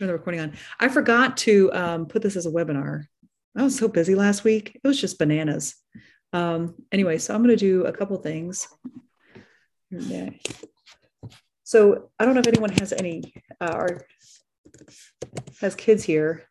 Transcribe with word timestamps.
turn 0.00 0.08
the 0.08 0.14
recording 0.14 0.40
on. 0.40 0.54
I 0.80 0.88
forgot 0.88 1.36
to 1.38 1.70
um, 1.74 2.06
put 2.06 2.22
this 2.22 2.34
as 2.34 2.46
a 2.46 2.50
webinar. 2.50 3.04
I 3.54 3.62
was 3.62 3.76
so 3.76 3.86
busy 3.86 4.14
last 4.14 4.44
week. 4.44 4.80
It 4.82 4.88
was 4.88 4.98
just 4.98 5.18
bananas. 5.18 5.74
Um, 6.32 6.74
anyway, 6.90 7.18
so 7.18 7.34
I'm 7.34 7.42
going 7.42 7.56
to 7.56 7.56
do 7.56 7.84
a 7.84 7.92
couple 7.92 8.16
things. 8.16 8.66
So 11.64 12.10
I 12.18 12.24
don't 12.24 12.34
know 12.34 12.40
if 12.40 12.46
anyone 12.46 12.70
has 12.72 12.94
any 12.94 13.34
uh, 13.60 13.74
or 13.76 14.06
has 15.60 15.74
kids 15.74 16.02
here. 16.02 16.46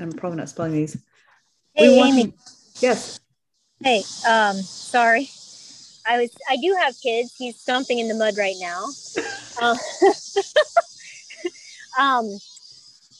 I'm 0.00 0.10
probably 0.10 0.38
not 0.38 0.48
spelling 0.48 0.72
these. 0.72 1.00
Hey, 1.74 1.90
We 1.90 1.96
want- 1.98 2.18
Amy. 2.18 2.34
Yes. 2.80 3.20
Hey, 3.82 4.02
um, 4.28 4.56
sorry. 4.56 5.28
I 6.06 6.18
was. 6.18 6.30
I 6.50 6.56
do 6.56 6.76
have 6.80 6.94
kids. 7.00 7.34
He's 7.38 7.56
stomping 7.56 7.98
in 7.98 8.08
the 8.08 8.14
mud 8.14 8.34
right 8.36 8.56
now. 8.60 8.86
Uh, 9.62 9.76
um, 12.00 12.28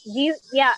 do 0.05 0.21
you? 0.21 0.37
Yeah, 0.53 0.73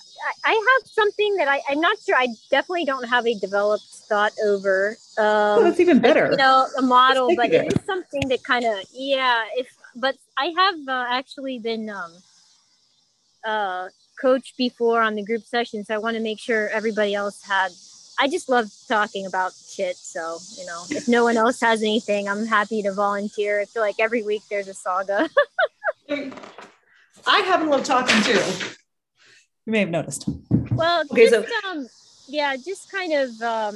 I, 0.45 0.51
I 0.51 0.53
have 0.53 0.91
something 0.91 1.37
that 1.37 1.49
I. 1.49 1.61
I'm 1.69 1.81
not 1.81 1.99
sure. 1.99 2.17
I 2.17 2.29
definitely 2.51 2.85
don't 2.85 3.09
have 3.09 3.27
a 3.27 3.35
developed 3.35 3.85
thought 3.85 4.33
over. 4.45 4.97
Um, 5.19 5.65
that's 5.65 5.81
even 5.81 6.01
better. 6.01 6.31
you 6.31 6.37
know, 6.37 6.67
a 6.79 6.83
model, 6.83 7.35
but 7.37 7.53
it 7.53 7.73
is 7.73 7.85
something 7.85 8.29
that 8.29 8.43
kind 8.45 8.65
of. 8.65 8.85
Yeah. 8.93 9.45
If 9.55 9.69
but 9.95 10.17
I 10.39 10.53
have 10.57 10.89
uh, 10.89 11.05
actually 11.09 11.59
been 11.59 11.91
um, 11.91 12.13
uh, 13.45 13.89
coached 14.21 14.57
before 14.57 15.03
on 15.03 15.15
the 15.15 15.25
group 15.25 15.43
sessions. 15.43 15.91
I 15.91 15.99
want 15.99 16.17
to 16.17 16.23
make 16.23 16.39
sure 16.39 16.69
everybody 16.69 17.15
else 17.15 17.43
had 17.43 17.73
I 18.19 18.29
just 18.29 18.49
love 18.49 18.71
talking 18.89 19.27
about 19.27 19.53
shit. 19.53 19.97
So, 19.97 20.39
you 20.57 20.67
know, 20.67 20.85
if 20.91 21.09
no 21.09 21.25
one 21.25 21.37
else 21.37 21.61
has 21.61 21.83
anything, 21.83 22.29
I'm 22.29 22.47
happy 22.47 22.83
to 22.83 22.93
volunteer. 22.93 23.61
I 23.61 23.65
feel 23.67 23.83
like 23.83 23.97
every 23.99 24.23
week 24.23 24.43
there's 24.49 24.69
a 24.69 24.75
saga. 24.75 25.29
I 26.09 27.41
happen 27.41 27.67
to 27.67 27.73
love 27.73 27.85
talking 27.85 28.23
too. 28.23 28.41
You 29.67 29.73
may 29.73 29.81
have 29.81 29.91
noticed. 29.91 30.29
well, 30.73 31.03
Okay, 31.11 31.29
just, 31.29 31.49
um, 31.65 31.89
yeah, 32.29 32.57
just 32.57 32.91
kind 32.91 33.13
of, 33.13 33.43
um, 33.43 33.75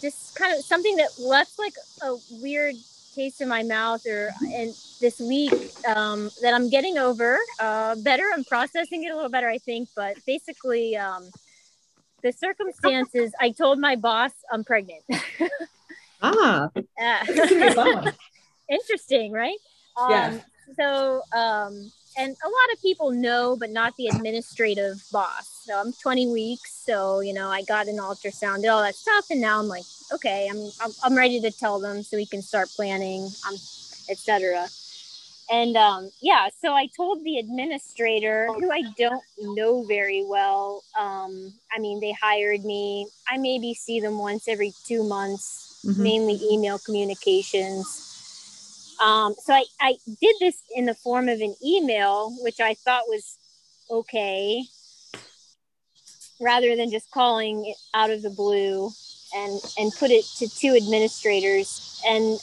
just 0.00 0.36
kind 0.36 0.56
of 0.56 0.64
something 0.64 0.96
that 0.96 1.10
left 1.18 1.58
like 1.58 1.74
a 2.02 2.14
weird 2.30 2.76
taste 3.14 3.40
in 3.40 3.48
my 3.48 3.62
mouth 3.62 4.06
or 4.06 4.30
and 4.54 4.72
this 5.00 5.18
week 5.20 5.52
um, 5.86 6.30
that 6.40 6.54
I'm 6.54 6.70
getting 6.70 6.96
over 6.96 7.38
uh, 7.60 7.96
better. 7.96 8.30
I'm 8.32 8.44
processing 8.44 9.02
it 9.04 9.10
a 9.10 9.14
little 9.16 9.30
better, 9.30 9.48
I 9.48 9.58
think. 9.58 9.88
But 9.96 10.16
basically, 10.26 10.96
um, 10.96 11.28
the 12.22 12.32
circumstances, 12.32 13.32
I 13.40 13.50
told 13.50 13.80
my 13.80 13.96
boss 13.96 14.30
I'm 14.50 14.62
pregnant. 14.64 15.02
Ah, 16.22 16.68
Uh, 16.76 16.78
that's 16.96 17.34
gonna 17.50 17.56
be 17.56 17.66
a 17.66 17.74
fun 17.74 17.92
one. 17.94 18.12
interesting, 18.70 19.32
right? 19.32 19.58
Um, 19.96 20.10
Yeah. 20.10 20.40
So, 20.78 21.22
um, 21.36 21.90
and 22.16 22.30
a 22.44 22.48
lot 22.48 22.72
of 22.74 22.80
people 22.82 23.10
know, 23.10 23.56
but 23.58 23.70
not 23.70 23.96
the 23.96 24.06
administrative 24.08 25.02
boss. 25.12 25.48
So 25.64 25.78
I'm 25.78 25.92
20 25.92 26.26
weeks. 26.32 26.72
So, 26.84 27.20
you 27.20 27.32
know, 27.32 27.48
I 27.48 27.62
got 27.62 27.86
an 27.88 27.96
ultrasound, 27.98 28.62
did 28.62 28.68
all 28.68 28.82
that 28.82 28.94
stuff. 28.96 29.26
And 29.30 29.40
now 29.40 29.58
I'm 29.58 29.68
like, 29.68 29.84
okay, 30.12 30.48
I'm, 30.50 30.58
I'm, 30.80 30.90
I'm 31.04 31.14
ready 31.16 31.40
to 31.40 31.50
tell 31.50 31.78
them 31.80 32.02
so 32.02 32.16
we 32.16 32.26
can 32.26 32.42
start 32.42 32.68
planning, 32.74 33.22
um, 33.48 33.54
etc. 34.10 34.68
And 35.50 35.76
um, 35.76 36.10
yeah, 36.20 36.48
so 36.60 36.72
I 36.72 36.86
told 36.96 37.24
the 37.24 37.38
administrator, 37.38 38.48
who 38.58 38.70
I 38.70 38.82
don't 38.96 39.22
know 39.40 39.84
very 39.84 40.24
well. 40.26 40.82
Um, 40.98 41.52
I 41.74 41.78
mean, 41.78 42.00
they 42.00 42.12
hired 42.12 42.64
me. 42.64 43.06
I 43.28 43.36
maybe 43.38 43.74
see 43.74 44.00
them 44.00 44.18
once 44.18 44.48
every 44.48 44.72
two 44.86 45.04
months, 45.04 45.80
Mhm. 45.84 45.96
mainly 45.98 46.40
email 46.50 46.78
communications. 46.78 48.11
Um, 49.02 49.34
so 49.42 49.52
I, 49.52 49.64
I 49.80 49.96
did 50.20 50.36
this 50.38 50.62
in 50.76 50.86
the 50.86 50.94
form 50.94 51.28
of 51.28 51.40
an 51.40 51.56
email, 51.64 52.34
which 52.40 52.60
I 52.60 52.74
thought 52.74 53.02
was 53.08 53.36
okay, 53.90 54.62
rather 56.40 56.76
than 56.76 56.90
just 56.90 57.10
calling 57.10 57.66
it 57.66 57.76
out 57.94 58.10
of 58.10 58.22
the 58.22 58.30
blue 58.30 58.90
and 59.34 59.60
and 59.76 59.92
put 59.98 60.10
it 60.10 60.24
to 60.38 60.48
two 60.48 60.76
administrators. 60.76 62.00
And 62.06 62.38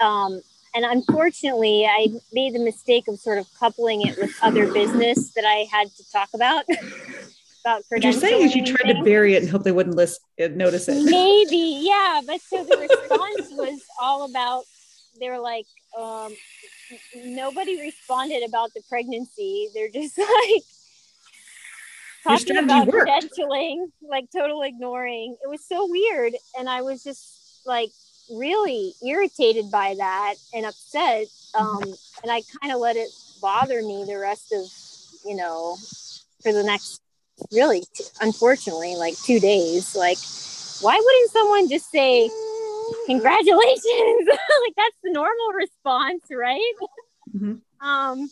um, 0.00 0.42
and 0.74 0.84
unfortunately, 0.84 1.86
I 1.86 2.08
made 2.34 2.54
the 2.54 2.60
mistake 2.60 3.08
of 3.08 3.18
sort 3.18 3.38
of 3.38 3.46
coupling 3.58 4.02
it 4.02 4.18
with 4.18 4.36
other 4.42 4.70
business 4.70 5.32
that 5.32 5.46
I 5.46 5.66
had 5.72 5.88
to 5.96 6.10
talk 6.12 6.28
about. 6.34 6.64
about 7.64 7.82
What 7.88 8.04
you're 8.04 8.12
saying 8.12 8.44
is 8.44 8.54
you 8.54 8.64
tried 8.64 8.92
to 8.92 9.02
bury 9.02 9.34
it 9.34 9.42
and 9.42 9.50
hope 9.50 9.64
they 9.64 9.72
wouldn't 9.72 9.96
list, 9.96 10.20
uh, 10.38 10.48
notice 10.48 10.86
it. 10.88 11.02
Maybe, 11.02 11.80
yeah. 11.82 12.20
But 12.26 12.42
so 12.42 12.62
the 12.62 12.76
response 12.76 13.48
was 13.52 13.80
all 14.00 14.26
about 14.26 14.64
they 15.18 15.28
were 15.28 15.38
like, 15.38 15.66
um, 15.98 16.34
nobody 17.16 17.80
responded 17.80 18.42
about 18.46 18.72
the 18.74 18.82
pregnancy. 18.88 19.68
They're 19.74 19.90
just 19.90 20.18
like 20.18 20.62
talking 22.24 22.56
about 22.58 22.86
worked. 22.88 23.08
credentialing, 23.08 23.86
like 24.08 24.26
total 24.30 24.62
ignoring. 24.62 25.36
It 25.42 25.48
was 25.48 25.64
so 25.64 25.88
weird. 25.88 26.34
And 26.58 26.68
I 26.68 26.82
was 26.82 27.02
just 27.02 27.62
like 27.66 27.90
really 28.30 28.92
irritated 29.06 29.70
by 29.70 29.94
that 29.98 30.34
and 30.54 30.66
upset. 30.66 31.26
Um, 31.54 31.82
and 32.22 32.30
I 32.30 32.42
kind 32.60 32.72
of 32.72 32.80
let 32.80 32.96
it 32.96 33.08
bother 33.40 33.82
me 33.82 34.04
the 34.06 34.18
rest 34.18 34.52
of, 34.52 34.64
you 35.28 35.36
know, 35.36 35.76
for 36.42 36.52
the 36.52 36.62
next 36.62 37.00
really, 37.52 37.84
t- 37.94 38.04
unfortunately, 38.20 38.96
like 38.96 39.16
two 39.18 39.40
days. 39.40 39.94
Like, 39.96 40.18
why 40.80 41.00
wouldn't 41.02 41.30
someone 41.30 41.68
just 41.68 41.90
say, 41.90 42.28
congratulations? 43.06 44.26
like, 44.28 44.74
that's 44.76 44.96
the 45.02 45.10
normal 45.12 45.52
response, 45.54 46.22
right? 46.30 46.74
Mhm. 47.36 47.60
Um, 47.80 48.30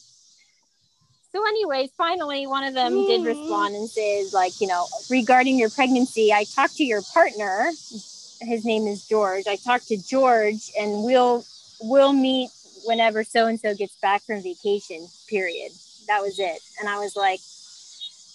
so, 1.32 1.46
anyways, 1.46 1.90
finally, 1.98 2.46
one 2.46 2.64
of 2.64 2.72
them 2.74 3.06
did 3.06 3.24
respond 3.24 3.74
and 3.74 3.88
says, 3.88 4.32
like, 4.32 4.58
you 4.60 4.66
know, 4.66 4.86
regarding 5.10 5.58
your 5.58 5.68
pregnancy, 5.68 6.32
I 6.32 6.44
talked 6.44 6.76
to 6.76 6.84
your 6.84 7.02
partner. 7.12 7.70
His 8.40 8.64
name 8.64 8.86
is 8.86 9.06
George. 9.06 9.46
I 9.46 9.56
talked 9.56 9.88
to 9.88 9.96
George, 9.96 10.70
and 10.78 11.04
we'll 11.04 11.44
we'll 11.82 12.12
meet 12.14 12.50
whenever 12.86 13.22
so 13.24 13.46
and 13.46 13.60
so 13.60 13.74
gets 13.74 13.96
back 14.00 14.22
from 14.22 14.42
vacation. 14.42 15.06
Period. 15.28 15.72
That 16.06 16.22
was 16.22 16.38
it. 16.38 16.58
And 16.80 16.88
I 16.88 16.98
was 16.98 17.16
like, 17.16 17.40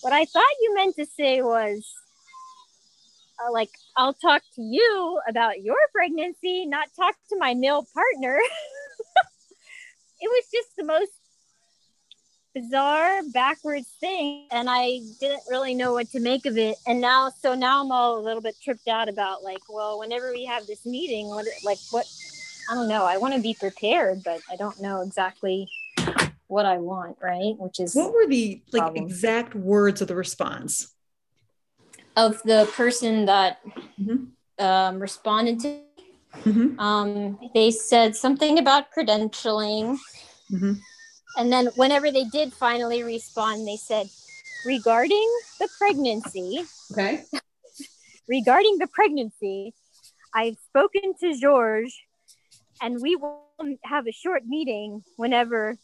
what 0.02 0.14
I 0.14 0.26
thought 0.26 0.44
you 0.62 0.74
meant 0.76 0.96
to 0.98 1.06
say 1.06 1.42
was, 1.42 1.88
uh, 3.46 3.52
like, 3.52 3.70
I'll 3.98 4.14
talk 4.14 4.42
to 4.56 4.62
you 4.62 5.20
about 5.28 5.62
your 5.62 5.78
pregnancy, 5.94 6.66
not 6.66 6.88
talk 6.96 7.16
to 7.30 7.38
my 7.38 7.54
male 7.54 7.86
partner. 7.94 8.38
it 10.22 10.28
was 10.30 10.44
just 10.52 10.76
the 10.78 10.86
most 10.86 11.12
bizarre 12.54 13.22
backwards 13.34 13.88
thing 14.02 14.46
and 14.52 14.70
i 14.70 15.00
didn't 15.22 15.42
really 15.50 15.74
know 15.74 15.94
what 15.94 16.10
to 16.10 16.20
make 16.20 16.46
of 16.46 16.58
it 16.58 16.76
and 16.86 17.00
now 17.00 17.30
so 17.30 17.56
now 17.56 17.82
i'm 17.82 17.92
all 17.94 18.20
a 18.20 18.24
little 18.24 18.42
bit 18.42 18.54
tripped 18.62 18.90
out 18.90 19.08
about 19.08 19.42
like 19.42 19.62
well 19.70 19.98
whenever 20.00 20.32
we 20.34 20.44
have 20.44 20.68
this 20.68 20.86
meeting 20.86 21.28
what 21.30 21.46
like 21.64 21.78
what 21.92 22.06
i 22.70 22.76
don't 22.76 22.90
know 22.90 23.06
i 23.06 23.16
want 23.16 23.34
to 23.34 23.40
be 23.40 23.54
prepared 23.54 24.22
but 24.26 24.42
i 24.52 24.58
don't 24.58 24.82
know 24.82 25.00
exactly 25.02 25.66
what 26.48 26.66
i 26.66 26.78
want 26.78 27.16
right 27.22 27.56
which 27.58 27.80
is 27.80 27.96
What 27.96 28.14
were 28.14 28.28
the 28.28 28.62
like 28.74 28.82
Problem. 28.82 29.06
exact 29.06 29.56
words 29.56 30.02
of 30.02 30.10
the 30.10 30.16
response? 30.16 30.94
Of 32.16 32.42
the 32.44 32.70
person 32.76 33.26
that 33.26 33.60
Mhm. 34.00 34.32
um, 34.60 35.00
responded 35.00 35.60
to 35.62 35.80
Mhm. 36.46 36.80
um, 36.80 37.40
they 37.54 37.72
said 37.72 38.16
something 38.16 38.60
about 38.60 38.92
credentialing 38.92 39.98
Mhm. 40.52 40.80
And 41.38 41.52
then 41.52 41.68
whenever 41.78 42.12
they 42.12 42.26
did 42.26 42.52
finally 42.54 43.04
respond, 43.04 43.66
they 43.66 43.78
said, 43.78 44.10
regarding 44.66 45.28
the 45.60 45.70
pregnancy, 45.78 46.66
Okay. 46.92 47.24
regarding 48.28 48.78
the 48.80 48.88
pregnancy, 48.88 49.74
I've 50.36 50.58
spoken 50.70 51.14
to 51.22 51.34
George 51.40 52.06
and 52.82 53.02
we 53.02 53.16
will 53.16 53.40
have 53.86 54.08
a 54.08 54.12
short 54.12 54.46
meeting 54.46 55.04
whenever 55.16 55.78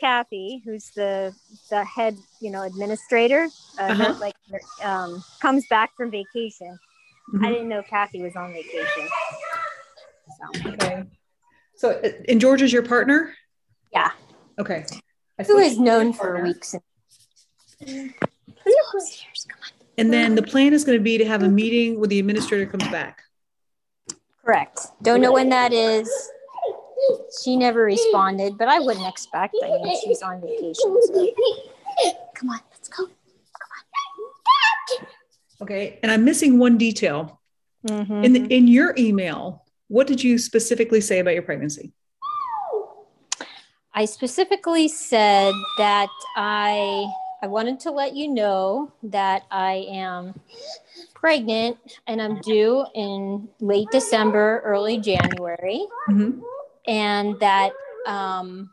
Kathy, 0.00 0.62
who's 0.64 0.90
the 0.94 1.34
the 1.70 1.84
head, 1.84 2.16
you 2.40 2.50
know, 2.50 2.62
administrator, 2.62 3.48
uh, 3.78 3.82
Uh-huh. 3.82 4.14
like 4.20 4.34
um, 4.82 5.22
comes 5.40 5.66
back 5.68 5.90
from 5.96 6.10
vacation. 6.10 6.78
I 7.34 7.36
Mhm. 7.36 7.48
didn't 7.48 7.68
know 7.68 7.82
Kathy 7.82 8.22
was 8.22 8.36
on 8.36 8.52
vacation. 8.52 9.08
So, 10.38 10.70
Okay. 10.72 11.04
So, 11.76 11.90
uh, 11.90 12.08
and 12.28 12.40
George 12.40 12.62
is 12.62 12.72
your 12.72 12.82
partner? 12.82 13.34
yeah, 13.92 14.12
Okay. 14.58 14.84
I 15.38 15.42
who 15.42 15.52
switched 15.54 15.78
known 15.80 16.12
for 16.12 16.24
partner. 16.28 16.42
weeks. 16.44 16.74
And- 16.74 18.14
And 19.98 20.12
then 20.12 20.34
the 20.34 20.42
plan 20.42 20.72
is 20.74 20.84
going 20.84 20.98
to 20.98 21.02
be 21.02 21.16
to 21.18 21.24
have 21.24 21.42
a 21.42 21.48
meeting 21.48 21.98
when 22.00 22.08
the 22.10 22.18
administrator 22.18 22.66
comes 22.66 22.86
back. 22.88 23.22
Correct. 24.44 24.88
Don't 25.02 25.20
know 25.20 25.32
when 25.32 25.48
that 25.50 25.72
is. 25.72 26.08
She 27.42 27.56
never 27.56 27.82
responded, 27.82 28.56
but 28.58 28.68
I 28.68 28.78
wouldn't 28.80 29.06
expect. 29.06 29.54
I 29.62 29.68
mean, 29.82 29.96
she's 30.02 30.22
on 30.22 30.40
vacation. 30.40 30.74
so- 30.74 31.32
Come 32.34 32.50
on, 32.50 32.60
let's 32.72 32.88
go. 32.88 33.04
Come 33.06 33.12
on. 35.00 35.06
Okay. 35.62 35.98
And 36.02 36.12
I'm 36.12 36.24
missing 36.24 36.58
one 36.58 36.76
detail. 36.78 37.40
Mm-hmm. 37.88 38.24
In 38.24 38.32
the, 38.32 38.40
in 38.54 38.68
your 38.68 38.94
email, 38.98 39.64
what 39.88 40.06
did 40.06 40.22
you 40.22 40.38
specifically 40.38 41.00
say 41.00 41.20
about 41.20 41.34
your 41.34 41.42
pregnancy? 41.42 41.92
I 43.94 44.04
specifically 44.04 44.88
said 44.88 45.54
that 45.78 46.08
I 46.36 47.06
I 47.42 47.46
wanted 47.46 47.80
to 47.80 47.90
let 47.90 48.14
you 48.14 48.28
know 48.28 48.92
that 49.04 49.44
I 49.50 49.86
am 49.90 50.38
pregnant 51.14 51.78
and 52.06 52.20
I'm 52.20 52.40
due 52.40 52.84
in 52.94 53.48
late 53.60 53.88
December, 53.92 54.60
early 54.64 54.98
January, 54.98 55.86
Mhm. 56.10 56.40
And 56.86 57.38
that 57.40 57.72
um, 58.06 58.70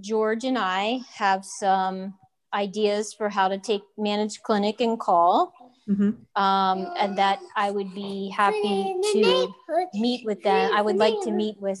George 0.00 0.44
and 0.44 0.58
I 0.58 1.00
have 1.14 1.44
some 1.44 2.14
ideas 2.54 3.12
for 3.12 3.28
how 3.28 3.48
to 3.48 3.58
take 3.58 3.82
manage 3.98 4.42
clinic 4.42 4.80
and 4.80 4.98
call, 4.98 5.52
Mhm. 5.88 6.16
um, 6.36 6.92
and 6.98 7.16
that 7.18 7.40
I 7.54 7.70
would 7.70 7.92
be 7.94 8.28
happy 8.30 8.94
to 9.12 9.48
meet 9.94 10.24
with 10.24 10.42
them. 10.42 10.70
I 10.74 10.80
would 10.82 10.96
like 10.96 11.14
to 11.22 11.30
meet 11.30 11.60
with 11.60 11.80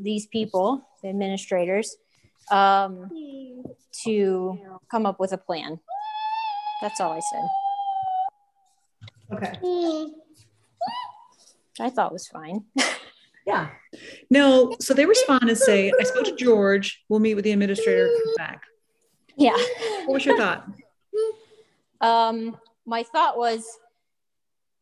these 0.00 0.26
people, 0.26 0.86
the 1.02 1.08
administrators, 1.08 1.96
um, 2.50 3.10
to 4.04 4.80
come 4.90 5.06
up 5.06 5.18
with 5.20 5.32
a 5.32 5.38
plan. 5.38 5.80
That's 6.82 7.00
all 7.00 7.12
I 7.12 7.20
said. 7.20 7.48
Okay. 9.32 10.06
I 11.80 11.90
thought 11.90 12.12
was 12.12 12.26
fine. 12.28 12.64
Yeah. 13.46 13.68
No, 14.28 14.76
so 14.80 14.92
they 14.92 15.06
respond 15.06 15.48
and 15.48 15.56
say, 15.56 15.92
I 16.00 16.02
spoke 16.04 16.24
to 16.24 16.34
George. 16.34 17.04
We'll 17.08 17.20
meet 17.20 17.34
with 17.34 17.44
the 17.44 17.52
administrator 17.52 18.08
comes 18.08 18.36
back. 18.36 18.62
yeah. 19.36 19.56
What 20.06 20.14
was 20.14 20.26
your 20.26 20.36
thought? 20.36 20.68
Um, 22.00 22.56
my 22.84 23.04
thought 23.04 23.38
was, 23.38 23.64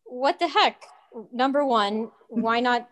what 0.05 0.39
the 0.39 0.49
heck? 0.49 0.83
Number 1.33 1.65
one, 1.65 2.11
why 2.29 2.61
not? 2.61 2.89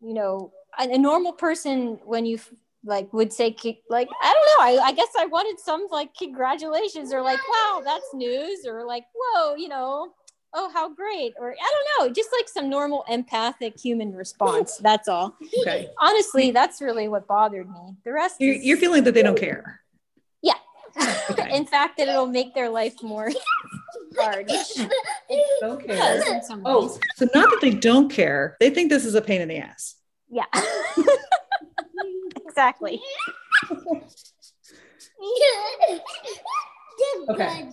You 0.00 0.14
know, 0.14 0.52
a, 0.78 0.84
a 0.84 0.98
normal 0.98 1.32
person 1.32 1.98
when 2.04 2.26
you 2.26 2.40
like 2.84 3.12
would 3.12 3.32
say 3.32 3.54
like 3.88 4.08
I 4.22 4.32
don't 4.32 4.76
know. 4.76 4.82
I, 4.82 4.86
I 4.88 4.92
guess 4.92 5.10
I 5.18 5.26
wanted 5.26 5.60
some 5.60 5.86
like 5.90 6.14
congratulations 6.14 7.12
or 7.12 7.22
like 7.22 7.38
wow 7.48 7.80
that's 7.84 8.12
news 8.12 8.66
or 8.66 8.84
like 8.84 9.04
whoa 9.14 9.54
you 9.54 9.68
know 9.68 10.12
oh 10.54 10.70
how 10.72 10.88
great 10.92 11.32
or 11.38 11.52
I 11.52 11.72
don't 11.98 12.08
know 12.08 12.12
just 12.14 12.28
like 12.38 12.48
some 12.48 12.68
normal 12.68 13.04
empathic 13.08 13.78
human 13.80 14.14
response. 14.14 14.76
That's 14.78 15.08
all. 15.08 15.36
Okay. 15.60 15.88
Honestly, 16.00 16.50
that's 16.50 16.80
really 16.80 17.08
what 17.08 17.26
bothered 17.26 17.68
me. 17.70 17.96
The 18.04 18.12
rest 18.12 18.36
You're, 18.40 18.54
is, 18.54 18.64
you're 18.64 18.76
feeling 18.76 19.04
that 19.04 19.14
they 19.14 19.22
don't 19.22 19.38
care. 19.38 19.80
yeah 20.42 20.54
Okay. 21.30 21.56
in 21.56 21.64
fact 21.64 21.96
that 21.98 22.08
it'll 22.08 22.26
make 22.26 22.54
their 22.54 22.68
life 22.68 23.02
more 23.02 23.30
hard. 24.18 24.46
which 24.46 24.88
it 25.30 25.60
Don't 25.60 25.86
does 25.86 26.26
in 26.28 26.42
some 26.42 26.62
Oh, 26.66 26.82
ways. 26.88 26.98
so 27.16 27.26
not 27.34 27.48
that 27.50 27.60
they 27.62 27.70
don't 27.70 28.10
care. 28.10 28.56
They 28.60 28.68
think 28.70 28.90
this 28.90 29.04
is 29.06 29.14
a 29.14 29.22
pain 29.22 29.40
in 29.40 29.48
the 29.48 29.56
ass. 29.56 29.94
Yeah. 30.30 30.44
exactly. 32.46 33.00
Okay. 37.30 37.70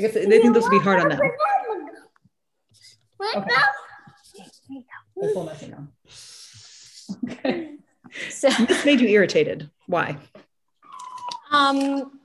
I 0.00 0.02
guess 0.04 0.14
they 0.14 0.24
think 0.40 0.54
this 0.54 0.64
will 0.64 0.70
be 0.70 0.78
hard 0.78 0.98
on 1.00 1.08
them. 1.10 1.20
Okay. 3.36 3.54
That's 5.20 5.36
all 5.36 5.44
nothing 5.44 5.70
now. 5.72 5.88
Okay. 7.28 7.74
So, 8.30 8.48
This 8.66 8.86
made 8.86 8.98
you 9.02 9.08
irritated. 9.08 9.68
Why? 9.86 10.16
um, 11.52 12.18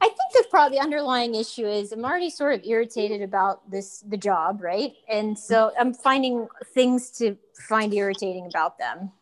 I 0.00 0.06
think 0.08 0.32
the 0.32 0.44
probably 0.48 0.78
underlying 0.78 1.34
issue 1.34 1.66
is 1.66 1.92
I'm 1.92 2.06
already 2.06 2.30
sort 2.30 2.54
of 2.54 2.64
irritated 2.64 3.20
about 3.20 3.70
this 3.70 4.02
the 4.08 4.16
job, 4.16 4.62
right? 4.62 4.94
And 5.10 5.38
so 5.38 5.72
I'm 5.78 5.92
finding 5.92 6.48
things 6.72 7.10
to 7.18 7.36
find 7.68 7.92
irritating 7.92 8.46
about 8.46 8.78
them. 8.78 9.12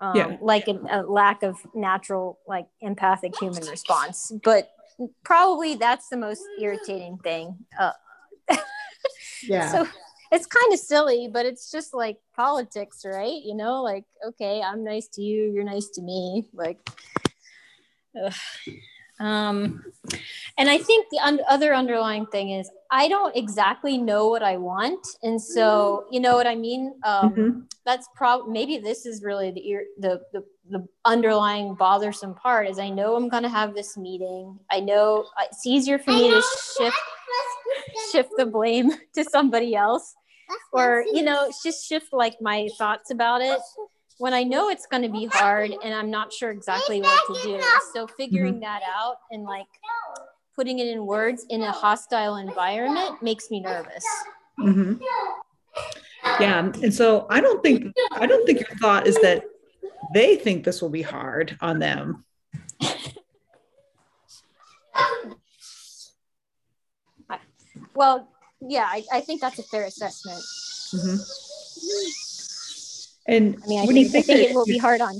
Um, 0.00 0.16
Yeah. 0.16 0.36
like 0.40 0.66
a, 0.66 0.80
a 0.90 1.02
lack 1.02 1.44
of 1.44 1.56
natural, 1.72 2.40
like 2.48 2.66
empathic 2.80 3.36
human 3.38 3.64
response. 3.68 4.32
But 4.42 4.73
probably 5.24 5.74
that's 5.74 6.08
the 6.08 6.16
most 6.16 6.42
irritating 6.60 7.18
thing. 7.18 7.56
Uh, 7.78 7.92
Yeah. 9.46 9.68
So 9.68 9.86
it's 10.32 10.46
kind 10.46 10.72
of 10.72 10.78
silly, 10.78 11.28
but 11.30 11.44
it's 11.46 11.70
just 11.70 11.92
like 11.94 12.16
politics, 12.34 13.04
right? 13.04 13.42
You 13.44 13.54
know, 13.54 13.82
like, 13.82 14.04
okay, 14.26 14.62
I'm 14.62 14.82
nice 14.82 15.06
to 15.08 15.22
you, 15.22 15.52
you're 15.52 15.64
nice 15.64 15.88
to 15.90 16.02
me. 16.02 16.48
Like, 16.54 16.78
ugh. 18.22 18.32
um, 19.20 19.84
and 20.56 20.70
I 20.70 20.78
think 20.78 21.06
the 21.10 21.18
un- 21.18 21.40
other 21.48 21.74
underlying 21.74 22.26
thing 22.26 22.50
is 22.50 22.70
I 22.90 23.08
don't 23.08 23.36
exactly 23.36 23.98
know 23.98 24.28
what 24.28 24.42
I 24.42 24.56
want. 24.56 25.06
And 25.22 25.40
so, 25.40 26.06
you 26.10 26.20
know 26.20 26.36
what 26.36 26.46
I 26.46 26.54
mean? 26.54 26.94
Um, 27.04 27.34
Mhm. 27.34 27.62
that's 27.84 28.08
probably 28.16 28.50
maybe 28.52 28.78
this 28.78 29.04
is 29.04 29.22
really 29.22 29.50
the, 29.50 29.68
ear 29.68 29.84
the 29.98 30.22
the 30.32 30.44
the 30.70 30.86
underlying 31.04 31.74
bothersome 31.74 32.34
part 32.34 32.68
is 32.68 32.78
I 32.78 32.88
know 32.88 33.16
I'm 33.16 33.28
going 33.28 33.42
to 33.42 33.48
have 33.48 33.74
this 33.74 33.96
meeting. 33.96 34.58
I 34.70 34.80
know 34.80 35.26
uh, 35.38 35.44
it's 35.50 35.66
easier 35.66 35.98
for 35.98 36.10
me 36.12 36.30
to 36.30 36.42
shift 36.78 36.96
shift 38.12 38.30
the 38.36 38.46
blame 38.46 38.90
to 39.14 39.24
somebody 39.24 39.74
else 39.74 40.14
or 40.72 41.04
you 41.12 41.22
know 41.22 41.50
just 41.62 41.86
shift 41.86 42.12
like 42.12 42.34
my 42.40 42.68
thoughts 42.78 43.10
about 43.10 43.40
it 43.40 43.58
when 44.18 44.32
I 44.32 44.42
know 44.42 44.68
it's 44.70 44.86
going 44.86 45.02
to 45.02 45.08
be 45.08 45.26
hard 45.26 45.72
and 45.82 45.92
I'm 45.92 46.10
not 46.10 46.32
sure 46.32 46.50
exactly 46.50 47.00
what 47.00 47.26
to 47.26 47.42
do. 47.42 47.60
So 47.92 48.06
figuring 48.06 48.60
that 48.60 48.82
out 48.82 49.16
and 49.30 49.42
like 49.42 49.66
putting 50.54 50.78
it 50.78 50.86
in 50.86 51.04
words 51.04 51.44
in 51.50 51.62
a 51.62 51.72
hostile 51.72 52.36
environment 52.36 53.22
makes 53.22 53.50
me 53.50 53.60
nervous. 53.60 54.06
Mhm. 54.60 55.00
Yeah. 56.40 56.58
And 56.82 56.94
so 56.94 57.26
I 57.28 57.40
don't 57.40 57.62
think 57.62 57.92
I 58.12 58.26
don't 58.26 58.46
think 58.46 58.60
your 58.60 58.78
thought 58.78 59.06
is 59.06 59.20
that 59.20 59.44
they 60.12 60.36
think 60.36 60.64
this 60.64 60.82
will 60.82 60.90
be 60.90 61.02
hard 61.02 61.56
on 61.60 61.78
them. 61.78 62.24
Well, 67.94 68.28
yeah, 68.60 68.86
I, 68.88 69.04
I 69.12 69.20
think 69.20 69.40
that's 69.40 69.58
a 69.58 69.62
fair 69.62 69.84
assessment. 69.84 70.42
Mhm. 70.92 71.20
And 73.26 73.56
I 73.62 73.66
mean, 73.66 73.80
I 73.80 73.82
you 73.84 74.08
think, 74.08 74.08
I 74.08 74.10
think, 74.10 74.26
think 74.26 74.50
it 74.50 74.54
will 74.54 74.66
be 74.66 74.78
hard 74.78 75.00
on 75.00 75.16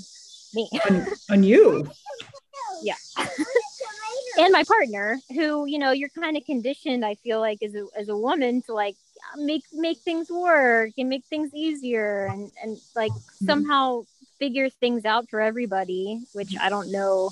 me 0.54 0.68
on, 0.88 1.06
on 1.30 1.42
you, 1.42 1.90
yeah. 2.82 2.94
and 4.38 4.52
my 4.52 4.62
partner, 4.64 5.18
who 5.30 5.66
you 5.66 5.78
know 5.78 5.92
you're 5.92 6.10
kind 6.10 6.36
of 6.36 6.44
conditioned. 6.44 7.04
I 7.04 7.14
feel 7.14 7.40
like 7.40 7.62
as 7.62 7.74
a 7.74 7.86
as 7.96 8.08
a 8.08 8.16
woman 8.16 8.62
to 8.62 8.74
like 8.74 8.96
make 9.36 9.64
make 9.72 9.98
things 9.98 10.30
work 10.30 10.92
and 10.98 11.08
make 11.08 11.24
things 11.24 11.50
easier 11.54 12.26
and 12.26 12.52
and 12.62 12.78
like 12.94 13.12
somehow 13.46 14.04
figure 14.38 14.68
things 14.68 15.04
out 15.04 15.28
for 15.30 15.40
everybody, 15.40 16.24
which 16.32 16.54
I 16.60 16.68
don't 16.68 16.90
know 16.92 17.30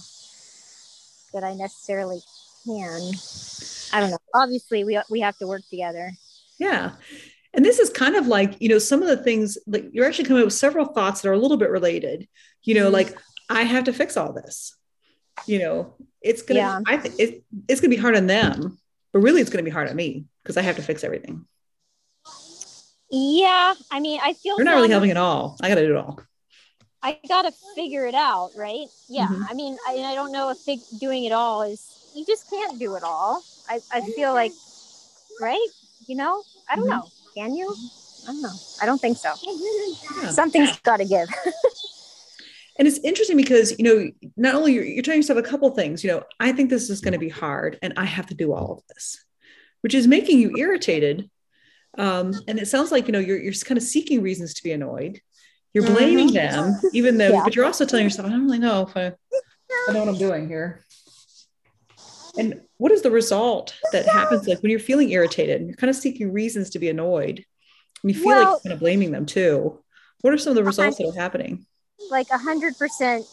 that 1.32 1.44
I 1.44 1.54
necessarily 1.54 2.21
can. 2.64 3.00
I 3.92 4.00
don't 4.00 4.11
know. 4.11 4.18
Obviously, 4.35 4.85
we 4.85 5.00
we 5.11 5.21
have 5.21 5.37
to 5.38 5.47
work 5.47 5.62
together. 5.71 6.12
Yeah. 6.59 6.92
And 7.54 7.64
this 7.64 7.78
is 7.78 7.90
kind 7.90 8.16
of 8.16 8.26
like, 8.26 8.61
you 8.61 8.68
know, 8.68 8.78
some 8.78 9.02
of 9.02 9.09
the 9.09 9.16
things 9.23 9.59
like 9.66 9.87
you're 9.92 10.06
actually 10.06 10.25
coming 10.25 10.42
up 10.42 10.47
with 10.47 10.54
several 10.54 10.87
thoughts 10.87 11.21
that 11.21 11.28
are 11.28 11.35
a 11.35 11.38
little 11.38 11.59
bit 11.59 11.71
related. 11.71 12.28
You 12.62 12.75
know, 12.75 12.88
Mhm. 12.88 12.92
like 12.92 13.18
I 13.50 13.62
have 13.62 13.85
to 13.85 13.92
fix 13.92 14.16
all 14.16 14.32
this. 14.32 14.75
You 15.47 15.59
know, 15.59 15.94
it's 16.23 16.42
gonna 16.42 16.61
Yeah. 16.61 16.80
I 16.87 16.97
th- 16.97 17.14
it, 17.18 17.44
it's 17.68 17.80
gonna 17.80 17.90
be 17.90 17.97
hard 18.00 18.16
on 18.16 18.26
them, 18.26 18.78
but 19.12 19.21
really 19.21 19.40
it's 19.40 19.50
gonna 19.50 19.62
be 19.64 19.71
hard 19.71 19.88
on 19.90 19.97
me 19.97 20.25
because 20.42 20.56
I 20.56 20.62
have 20.62 20.76
to 20.76 20.82
fix 20.82 21.04
everything. 21.04 21.47
Yeah, 23.11 23.75
I 23.90 24.00
mean, 24.00 24.21
I 24.23 24.32
feel 24.32 24.56
You're 24.56 24.64
not 24.64 24.76
really 24.76 24.88
helping 24.88 25.11
at 25.11 25.18
all. 25.18 25.59
I 25.61 25.68
gotta 25.68 25.85
do 25.87 25.90
it 25.90 25.97
all. 25.99 26.21
I 27.02 27.18
gotta 27.28 27.52
figure 27.75 28.06
it 28.06 28.14
out, 28.14 28.50
right? 28.56 28.87
Yeah. 29.09 29.26
Mhm. 29.28 29.47
I 29.50 29.54
mean, 29.54 29.76
I, 29.87 29.92
I 30.04 30.14
don't 30.14 30.32
know 30.32 30.50
if 30.50 30.59
fig- 30.59 30.80
doing 31.00 31.25
it 31.25 31.32
all 31.32 31.62
is. 31.62 31.80
You 32.14 32.25
just 32.26 32.49
can't 32.50 32.78
do 32.78 32.94
it 32.94 33.02
all. 33.02 33.42
I, 33.68 33.80
I 33.90 34.00
feel 34.02 34.32
like, 34.35 34.52
right? 35.40 35.66
You 36.06 36.16
know, 36.16 36.42
I 36.68 36.76
don't 36.76 36.87
Mhm. 36.87 36.90
know. 36.90 37.09
Can 37.35 37.54
you? 37.54 37.75
I 38.25 38.26
don't 38.32 38.42
know. 38.42 38.54
I 38.80 38.87
don't 38.87 39.00
think 39.00 39.16
so. 39.18 39.32
Yeah. 40.23 40.30
Something's 40.30 40.78
got 40.80 40.99
to 40.99 41.04
give. 41.04 41.28
And 42.78 42.88
it's 42.88 42.99
interesting 43.00 43.37
because, 43.37 43.78
you 43.78 43.85
know, 43.85 44.11
not 44.37 44.54
only 44.54 44.73
you're, 44.73 44.82
you're 44.85 45.02
telling 45.02 45.18
yourself 45.18 45.38
a 45.38 45.42
couple 45.42 45.68
things, 45.75 46.02
you 46.02 46.11
know, 46.11 46.23
I 46.40 46.52
think 46.52 46.71
this 46.71 46.88
is 46.88 47.02
going 47.02 47.12
to 47.12 47.18
be 47.18 47.28
hard 47.28 47.78
and 47.82 47.92
I 47.99 48.06
have 48.06 48.26
to 48.28 48.35
do 48.35 48.54
all 48.54 48.73
of 48.73 48.82
this, 48.88 49.23
which 49.82 49.92
is 49.92 50.06
making 50.06 50.38
you 50.38 50.56
irritated. 50.56 51.28
Um, 51.99 52.32
and 52.49 52.59
it 52.59 52.66
sounds 52.68 52.90
like, 52.90 53.06
you 53.06 53.12
know, 53.12 53.18
you're, 53.18 53.38
you're 53.38 53.52
kind 53.52 53.76
of 53.76 53.85
seeking 53.85 54.23
reasons 54.23 54.54
to 54.54 54.62
be 54.64 54.73
annoyed. 54.73 55.21
You're 55.74 55.84
blaming 55.84 56.28
Mhm. 56.28 56.34
them, 56.34 56.80
even 56.92 57.16
though, 57.18 57.30
Yeah. 57.30 57.44
but 57.44 57.56
you're 57.56 57.64
also 57.64 57.84
telling 57.84 58.04
yourself, 58.04 58.26
I 58.28 58.30
don't 58.30 58.44
really 58.44 58.58
know 58.58 58.82
if 58.82 58.96
I, 58.96 59.12
I 59.88 59.92
know 59.92 60.00
what 60.00 60.08
I'm 60.08 60.18
doing 60.18 60.48
here. 60.48 60.84
And 62.36 62.62
what 62.78 62.92
is 62.92 63.02
the 63.02 63.10
result 63.10 63.74
that 63.92 64.06
happens 64.06 64.46
like 64.46 64.60
when 64.62 64.70
you're 64.70 64.80
feeling 64.80 65.10
irritated 65.10 65.60
and 65.60 65.68
you're 65.68 65.76
kind 65.76 65.90
of 65.90 65.96
seeking 65.96 66.32
reasons 66.32 66.70
to 66.70 66.78
be 66.78 66.88
annoyed 66.88 67.44
and 68.02 68.14
you 68.14 68.18
feel 68.18 68.36
like 68.36 68.48
you're 68.48 68.60
kind 68.60 68.72
of 68.72 68.80
blaming 68.80 69.12
them 69.12 69.26
too? 69.26 69.82
What 70.22 70.32
are 70.32 70.38
some 70.38 70.50
of 70.52 70.56
the 70.56 70.64
results 70.64 70.98
that 70.98 71.08
are 71.08 71.20
happening? 71.20 71.66
like 72.10 72.28
a 72.30 72.38
hundred 72.38 72.76
percent 72.76 73.24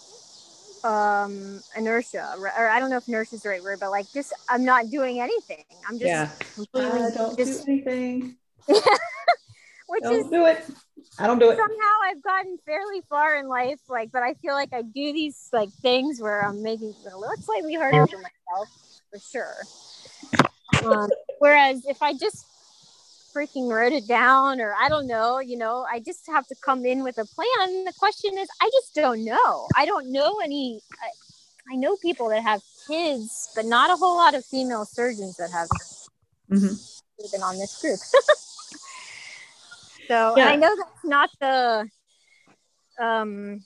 um 0.83 1.59
inertia 1.75 2.35
or, 2.37 2.69
i 2.69 2.79
don't 2.79 2.89
know 2.89 2.97
if 2.97 3.07
inertia 3.07 3.35
is 3.35 3.41
the 3.41 3.49
right 3.49 3.63
word 3.63 3.79
but 3.79 3.89
like 3.89 4.05
just 4.13 4.31
i'm 4.47 4.63
not 4.63 4.89
doing 4.89 5.19
anything 5.19 5.63
i'm 5.87 5.97
just 5.97 6.07
yeah. 6.07 6.29
completely 6.53 7.01
Uh, 7.01 7.09
don't 7.09 7.37
just 7.37 7.65
do 7.65 7.71
anything. 7.71 8.37
which 9.89 10.03
is 10.03 10.09
Don't 10.09 10.31
do 10.31 10.45
it. 10.45 10.65
I 11.17 11.27
don't 11.27 11.39
do 11.39 11.49
it. 11.49 11.57
Somehow 11.57 11.95
I've 12.05 12.21
gotten 12.21 12.57
fairly 12.65 13.01
far 13.09 13.35
in 13.35 13.47
life, 13.47 13.79
like, 13.89 14.11
but 14.11 14.23
I 14.23 14.35
feel 14.35 14.53
like 14.53 14.71
I 14.71 14.83
do 14.83 15.11
these 15.13 15.49
like 15.51 15.69
things 15.81 16.21
where 16.21 16.45
I'm 16.45 16.61
making 16.61 16.89
it 16.89 17.11
a 17.11 17.17
little 17.17 17.35
slightly 17.37 17.73
harder 17.73 18.05
for 18.07 18.17
myself, 18.17 18.69
for 19.11 19.19
sure. 19.19 19.55
Um, 20.85 21.09
whereas 21.39 21.85
if 21.87 22.01
I 22.01 22.13
just 22.13 22.45
freaking 23.33 23.69
wrote 23.69 23.91
it 23.91 24.07
down, 24.07 24.61
or 24.61 24.73
I 24.79 24.89
don't 24.89 25.07
know, 25.07 25.39
you 25.39 25.57
know, 25.57 25.85
I 25.91 25.99
just 25.99 26.27
have 26.27 26.45
to 26.47 26.55
come 26.63 26.85
in 26.85 27.03
with 27.03 27.17
a 27.17 27.25
plan. 27.25 27.85
The 27.85 27.93
question 27.97 28.37
is, 28.37 28.47
I 28.61 28.69
just 28.71 28.93
don't 28.93 29.25
know. 29.25 29.67
I 29.75 29.85
don't 29.85 30.11
know 30.11 30.39
any. 30.43 30.81
I, 31.01 31.73
I 31.73 31.75
know 31.75 31.97
people 31.97 32.29
that 32.29 32.43
have 32.43 32.61
kids, 32.87 33.49
but 33.55 33.65
not 33.65 33.89
a 33.89 33.95
whole 33.95 34.15
lot 34.15 34.35
of 34.35 34.45
female 34.45 34.85
surgeons 34.85 35.37
that 35.37 35.51
have 35.51 35.69
mm-hmm. 36.49 37.31
been 37.31 37.41
on 37.41 37.57
this 37.57 37.81
group. 37.81 37.99
So 40.09 40.33
yeah. 40.37 40.47
I 40.47 40.55
know 40.55 40.75
that's 40.75 41.05
not 41.05 41.29
the 41.39 41.87
um 42.99 43.63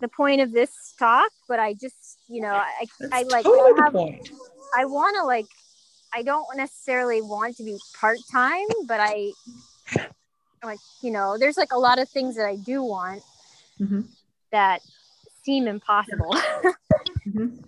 the 0.00 0.08
point 0.08 0.40
of 0.40 0.50
this 0.50 0.94
talk, 0.98 1.30
but 1.48 1.60
I 1.60 1.74
just 1.74 2.18
you 2.28 2.40
know 2.40 2.54
I 2.54 2.86
that's 2.98 3.12
I 3.12 3.22
like 3.24 3.44
totally 3.44 3.78
I, 3.78 3.84
have, 3.84 3.94
I 4.78 4.84
want 4.86 5.16
to 5.16 5.24
like 5.24 5.46
I 6.14 6.22
don't 6.22 6.46
necessarily 6.56 7.20
want 7.20 7.56
to 7.58 7.64
be 7.64 7.78
part 8.00 8.18
time, 8.30 8.66
but 8.86 9.00
I 9.00 9.32
like 10.64 10.78
you 11.02 11.10
know 11.10 11.36
there's 11.38 11.58
like 11.58 11.72
a 11.72 11.78
lot 11.78 11.98
of 11.98 12.08
things 12.08 12.36
that 12.36 12.46
I 12.46 12.56
do 12.56 12.82
want 12.82 13.22
mm-hmm. 13.78 14.00
that 14.50 14.80
seem 15.44 15.66
impossible. 15.66 16.32
mm-hmm. 17.28 17.58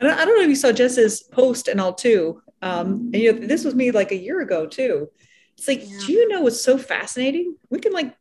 And 0.00 0.10
I 0.10 0.24
don't 0.24 0.36
know 0.36 0.42
if 0.42 0.48
you 0.48 0.56
saw 0.56 0.72
Jess's 0.72 1.22
post 1.22 1.68
and 1.68 1.80
all 1.80 1.94
too. 1.94 2.42
Um, 2.60 3.10
and 3.12 3.16
you 3.16 3.32
know, 3.32 3.46
this 3.46 3.64
was 3.64 3.74
me 3.74 3.92
like 3.92 4.10
a 4.10 4.16
year 4.16 4.40
ago 4.40 4.66
too. 4.66 5.08
It's 5.56 5.68
like, 5.68 5.82
yeah. 5.82 5.98
do 6.04 6.12
you 6.12 6.28
know 6.28 6.42
what's 6.42 6.60
so 6.60 6.78
fascinating? 6.78 7.56
We 7.70 7.78
can 7.78 7.92
like 7.92 8.14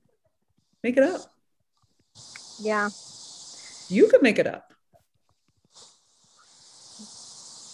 make 0.83 0.97
it 0.97 1.03
up. 1.03 1.21
Yeah. 2.59 2.89
You 3.89 4.07
could 4.07 4.21
make 4.21 4.39
it 4.39 4.47
up. 4.47 4.73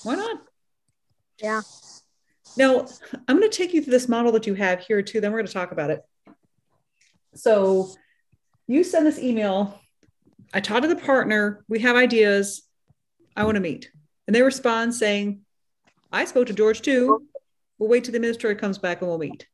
Why 0.04 0.16
not? 0.16 0.42
Yeah. 1.42 1.62
Now, 2.58 2.88
I'm 3.28 3.38
going 3.38 3.50
to 3.50 3.58
take 3.58 3.74
you 3.74 3.82
through 3.82 3.92
this 3.92 4.10
model 4.10 4.32
that 4.34 4.48
you 4.48 4.54
have 4.56 4.80
here 4.80 5.02
too. 5.02 5.22
Then 5.22 5.32
we're 5.32 5.40
going 5.40 5.48
to 5.48 5.54
talk 5.54 5.72
about 5.72 5.92
it. 5.92 6.02
So, 7.36 7.90
you 8.68 8.84
send 8.84 9.06
this 9.06 9.20
email. 9.20 9.80
I 10.54 10.60
talk 10.62 10.82
to 10.82 10.88
the 10.88 10.96
partner. 10.96 11.64
We 11.68 11.80
have 11.80 11.96
ideas. 11.96 12.64
I 13.36 13.44
want 13.44 13.56
to 13.56 13.62
meet. 13.62 13.92
And 14.28 14.36
they 14.36 14.42
respond 14.42 14.94
saying, 14.94 15.42
I 16.12 16.26
spoke 16.26 16.48
to 16.48 16.54
George 16.54 16.82
too. 16.82 17.28
We'll 17.80 17.90
wait 17.90 18.04
till 18.04 18.12
the 18.12 18.18
administrator 18.18 18.60
comes 18.60 18.78
back 18.78 19.02
and 19.02 19.10
we'll 19.10 19.18
meet. 19.18 19.48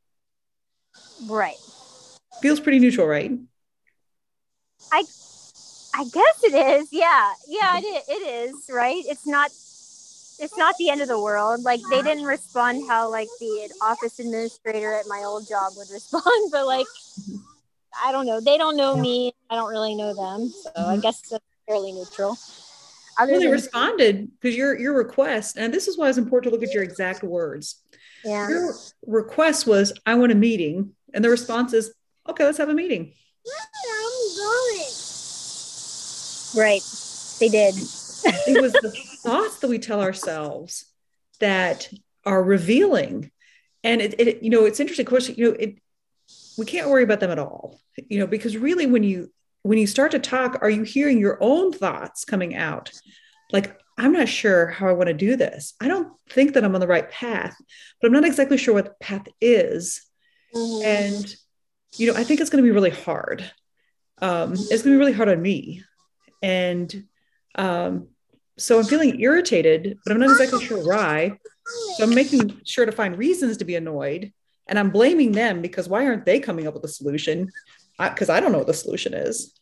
Right. 1.28 1.56
Feels 2.42 2.60
pretty 2.60 2.80
neutral, 2.80 3.08
right? 3.08 3.32
I 4.92 5.04
I 5.98 6.04
guess 6.04 6.44
it 6.44 6.54
is. 6.54 6.90
Yeah. 6.92 7.34
Yeah, 7.48 7.78
it 7.78 7.84
is, 7.84 8.04
it 8.10 8.28
is, 8.28 8.70
right? 8.70 9.04
It's 9.06 9.26
not 9.26 9.52
it's 10.38 10.58
not 10.58 10.76
the 10.78 10.90
end 10.90 11.02
of 11.02 11.08
the 11.08 11.20
world. 11.20 11.64
Like 11.64 11.80
they 11.90 12.02
didn't 12.02 12.26
respond 12.26 12.90
how 12.90 13.10
like 13.10 13.30
the 13.40 13.70
office 13.82 14.20
administrator 14.20 14.94
at 14.94 15.06
my 15.08 15.24
old 15.26 15.48
job 15.48 15.74
would 15.78 15.90
respond, 15.90 16.26
but 16.52 16.66
like 16.66 16.88
I 18.04 18.12
don't 18.12 18.26
know. 18.26 18.42
They 18.42 18.58
don't 18.58 18.76
know 18.76 18.98
me. 18.98 19.34
I 19.50 19.56
don't 19.56 19.70
really 19.70 19.96
know 19.96 20.14
them. 20.14 20.50
So 20.50 20.72
I 20.76 20.80
mm-hmm. 20.80 21.02
guess 21.02 21.22
that's 21.30 21.44
fairly 21.68 21.92
neutral. 21.92 22.38
Other 23.18 23.34
well, 23.34 23.42
they 23.42 23.48
responded 23.48 24.30
because 24.42 24.58
your 24.58 24.78
your 24.78 24.94
request, 24.94 25.58
and 25.58 25.74
this 25.74 25.88
is 25.88 25.98
why 25.98 26.10
it's 26.10 26.18
important 26.18 26.52
to 26.52 26.60
look 26.60 26.68
at 26.68 26.74
your 26.74 26.84
exact 26.84 27.24
words. 27.24 27.82
Yeah. 28.26 28.50
Your 28.50 28.74
request 29.06 29.68
was, 29.68 29.94
I 30.06 30.16
want 30.16 30.32
a 30.32 30.36
meeting. 30.36 30.92
And 31.14 31.24
the 31.24 31.30
response 31.30 31.74
is, 31.74 31.94
okay, 32.28 32.44
let's 32.44 32.58
have 32.58 32.70
a 32.70 32.74
meeting. 32.74 33.14
Right. 36.58 36.82
They 37.40 37.50
did. 37.50 37.76
it 38.48 38.62
was 38.62 38.74
the 38.74 38.92
thoughts 39.24 39.60
that 39.60 39.68
we 39.68 39.78
tell 39.78 40.02
ourselves 40.02 40.86
that 41.40 41.90
are 42.26 42.44
revealing. 42.44 43.32
And 43.84 44.02
it, 44.02 44.20
it 44.20 44.44
you 44.44 44.50
know, 44.50 44.66
it's 44.66 44.80
interesting. 44.80 45.06
Of 45.06 45.10
course, 45.10 45.30
you 45.30 45.52
know, 45.52 45.58
it, 45.60 45.78
we 46.58 46.66
can't 46.66 46.90
worry 46.90 47.04
about 47.04 47.20
them 47.20 47.32
at 47.32 47.40
all, 47.40 47.80
you 48.10 48.20
know, 48.20 48.28
because 48.28 48.58
really 48.58 48.88
when 48.88 49.04
you 49.04 49.32
when 49.62 49.78
you 49.78 49.88
start 49.88 50.12
to 50.12 50.20
talk, 50.20 50.60
are 50.62 50.70
you 50.70 50.84
hearing 50.84 51.18
your 51.20 51.40
own 51.42 51.72
thoughts 51.72 52.24
coming 52.24 52.56
out? 52.56 52.92
Like, 53.52 53.80
I'm 53.98 54.12
not 54.12 54.28
sure 54.28 54.68
how 54.68 54.88
I 54.90 54.94
want 54.94 55.08
to 55.08 55.14
do 55.14 55.36
this. 55.36 55.74
I 55.80 55.88
don't 55.88 56.12
think 56.30 56.54
that 56.54 56.64
I'm 56.64 56.76
on 56.76 56.82
the 56.82 56.88
right 56.88 57.10
path, 57.10 57.56
but 58.02 58.08
I'm 58.08 58.14
not 58.14 58.26
exactly 58.26 58.58
sure 58.58 58.74
what 58.74 58.86
the 58.86 58.96
path 59.00 59.28
is. 59.40 60.02
Mm-hmm. 60.54 60.86
And, 60.86 61.36
you 61.98 62.12
know, 62.12 62.18
I 62.20 62.24
think 62.24 62.42
it's 62.42 62.50
going 62.50 62.64
to 62.64 62.68
be 62.68 62.74
really 62.74 62.90
hard. 62.90 63.50
Um, 64.22 64.54
it's 64.54 64.68
going 64.68 64.84
to 64.84 64.90
be 64.92 64.98
really 64.98 65.14
hard 65.14 65.30
on 65.30 65.42
me. 65.42 65.84
And 66.44 67.06
um, 67.56 68.10
so 68.58 68.80
I'm 68.80 68.86
feeling 68.86 69.20
irritated, 69.20 69.98
but 70.06 70.12
I'm 70.12 70.20
not 70.20 70.32
exactly 70.32 70.64
sure 70.66 70.86
why. 70.86 71.38
So 71.96 72.04
I'm 72.04 72.14
making 72.14 72.62
sure 72.66 72.86
to 72.86 72.92
find 72.92 73.18
reasons 73.18 73.58
to 73.58 73.66
be 73.66 73.76
annoyed. 73.76 74.34
And 74.68 74.78
I'm 74.78 74.92
blaming 74.92 75.32
them 75.32 75.62
because 75.62 75.88
why 75.88 76.06
aren't 76.06 76.26
they 76.26 76.40
coming 76.40 76.68
up 76.68 76.74
with 76.74 76.84
a 76.84 76.90
solution? 76.90 77.52
Because 77.98 78.30
I, 78.30 78.38
I 78.38 78.40
don't 78.42 78.52
know 78.52 78.58
what 78.58 78.68
the 78.68 78.74
solution 78.74 79.14
is 79.14 79.58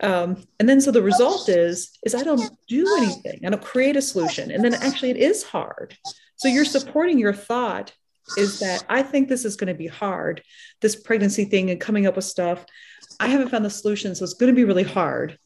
um, 0.00 0.44
and 0.58 0.68
then 0.68 0.80
so 0.80 0.90
the 0.90 1.02
result 1.02 1.48
is 1.48 1.98
is 2.04 2.14
i 2.14 2.22
don't 2.22 2.50
do 2.68 2.86
anything. 2.98 3.40
I 3.44 3.50
don't 3.50 3.62
create 3.62 3.96
a 3.96 4.02
solution. 4.02 4.50
And 4.50 4.64
then 4.64 4.74
actually 4.74 5.10
it 5.10 5.16
is 5.16 5.42
hard. 5.42 5.96
So 6.36 6.48
you're 6.48 6.64
supporting 6.64 7.18
your 7.18 7.32
thought 7.32 7.92
is 8.36 8.60
that 8.60 8.84
i 8.90 9.02
think 9.02 9.26
this 9.26 9.46
is 9.46 9.56
going 9.56 9.72
to 9.72 9.78
be 9.78 9.86
hard 9.86 10.42
this 10.82 10.94
pregnancy 10.94 11.46
thing 11.46 11.70
and 11.70 11.80
coming 11.80 12.06
up 12.06 12.16
with 12.16 12.24
stuff. 12.24 12.64
I 13.18 13.28
haven't 13.28 13.48
found 13.48 13.64
the 13.64 13.70
solution 13.70 14.14
so 14.14 14.24
it's 14.24 14.34
going 14.34 14.52
to 14.52 14.56
be 14.56 14.64
really 14.64 14.84
hard. 14.84 15.38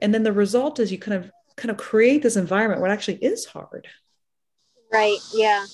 And 0.00 0.14
then 0.14 0.22
the 0.22 0.32
result 0.32 0.78
is 0.78 0.92
you 0.92 0.98
kind 0.98 1.24
of 1.24 1.30
kind 1.56 1.70
of 1.70 1.76
create 1.76 2.22
this 2.22 2.36
environment 2.36 2.80
where 2.80 2.90
it 2.90 2.94
actually 2.94 3.16
is 3.16 3.44
hard. 3.44 3.88
Right. 4.92 5.18
Yeah. 5.34 5.66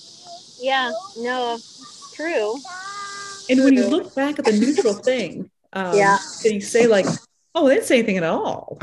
Yeah. 0.59 0.91
No 1.17 1.57
true. 2.13 2.55
And 3.49 3.63
when 3.63 3.75
you 3.75 3.87
look 3.87 4.15
back 4.15 4.39
at 4.39 4.45
the 4.45 4.53
neutral 4.53 4.93
thing 4.95 5.51
um, 5.75 5.95
yeah. 5.95 6.17
you 6.43 6.61
say 6.61 6.87
like 6.87 7.05
oh, 7.55 7.67
they 7.67 7.75
didn't 7.75 7.87
say 7.87 7.97
anything 7.97 8.17
at 8.17 8.23
all. 8.23 8.79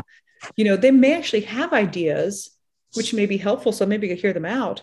You 0.57 0.65
know, 0.65 0.77
they 0.77 0.91
may 0.91 1.15
actually 1.15 1.43
have 1.43 1.73
ideas 1.73 2.51
which 2.95 3.15
may 3.15 3.27
be 3.27 3.37
helpful. 3.37 3.73
So 3.73 3.87
maybe 3.87 4.11
I 4.13 4.15
hear 4.15 4.33
them 4.33 4.45
out, 4.45 4.83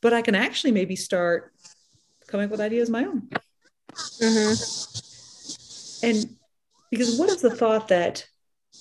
but 0.00 0.12
I 0.12 0.22
can 0.22 0.34
actually 0.34 0.72
maybe 0.72 0.96
start 0.96 1.52
coming 2.26 2.46
up 2.46 2.50
with 2.50 2.60
ideas 2.60 2.90
my 2.90 3.04
own. 3.04 3.28
Mm-hmm. 4.20 4.54
And 6.06 6.36
because 6.90 7.18
what 7.18 7.30
is 7.30 7.40
the 7.40 7.54
thought 7.54 7.88
that 7.88 8.26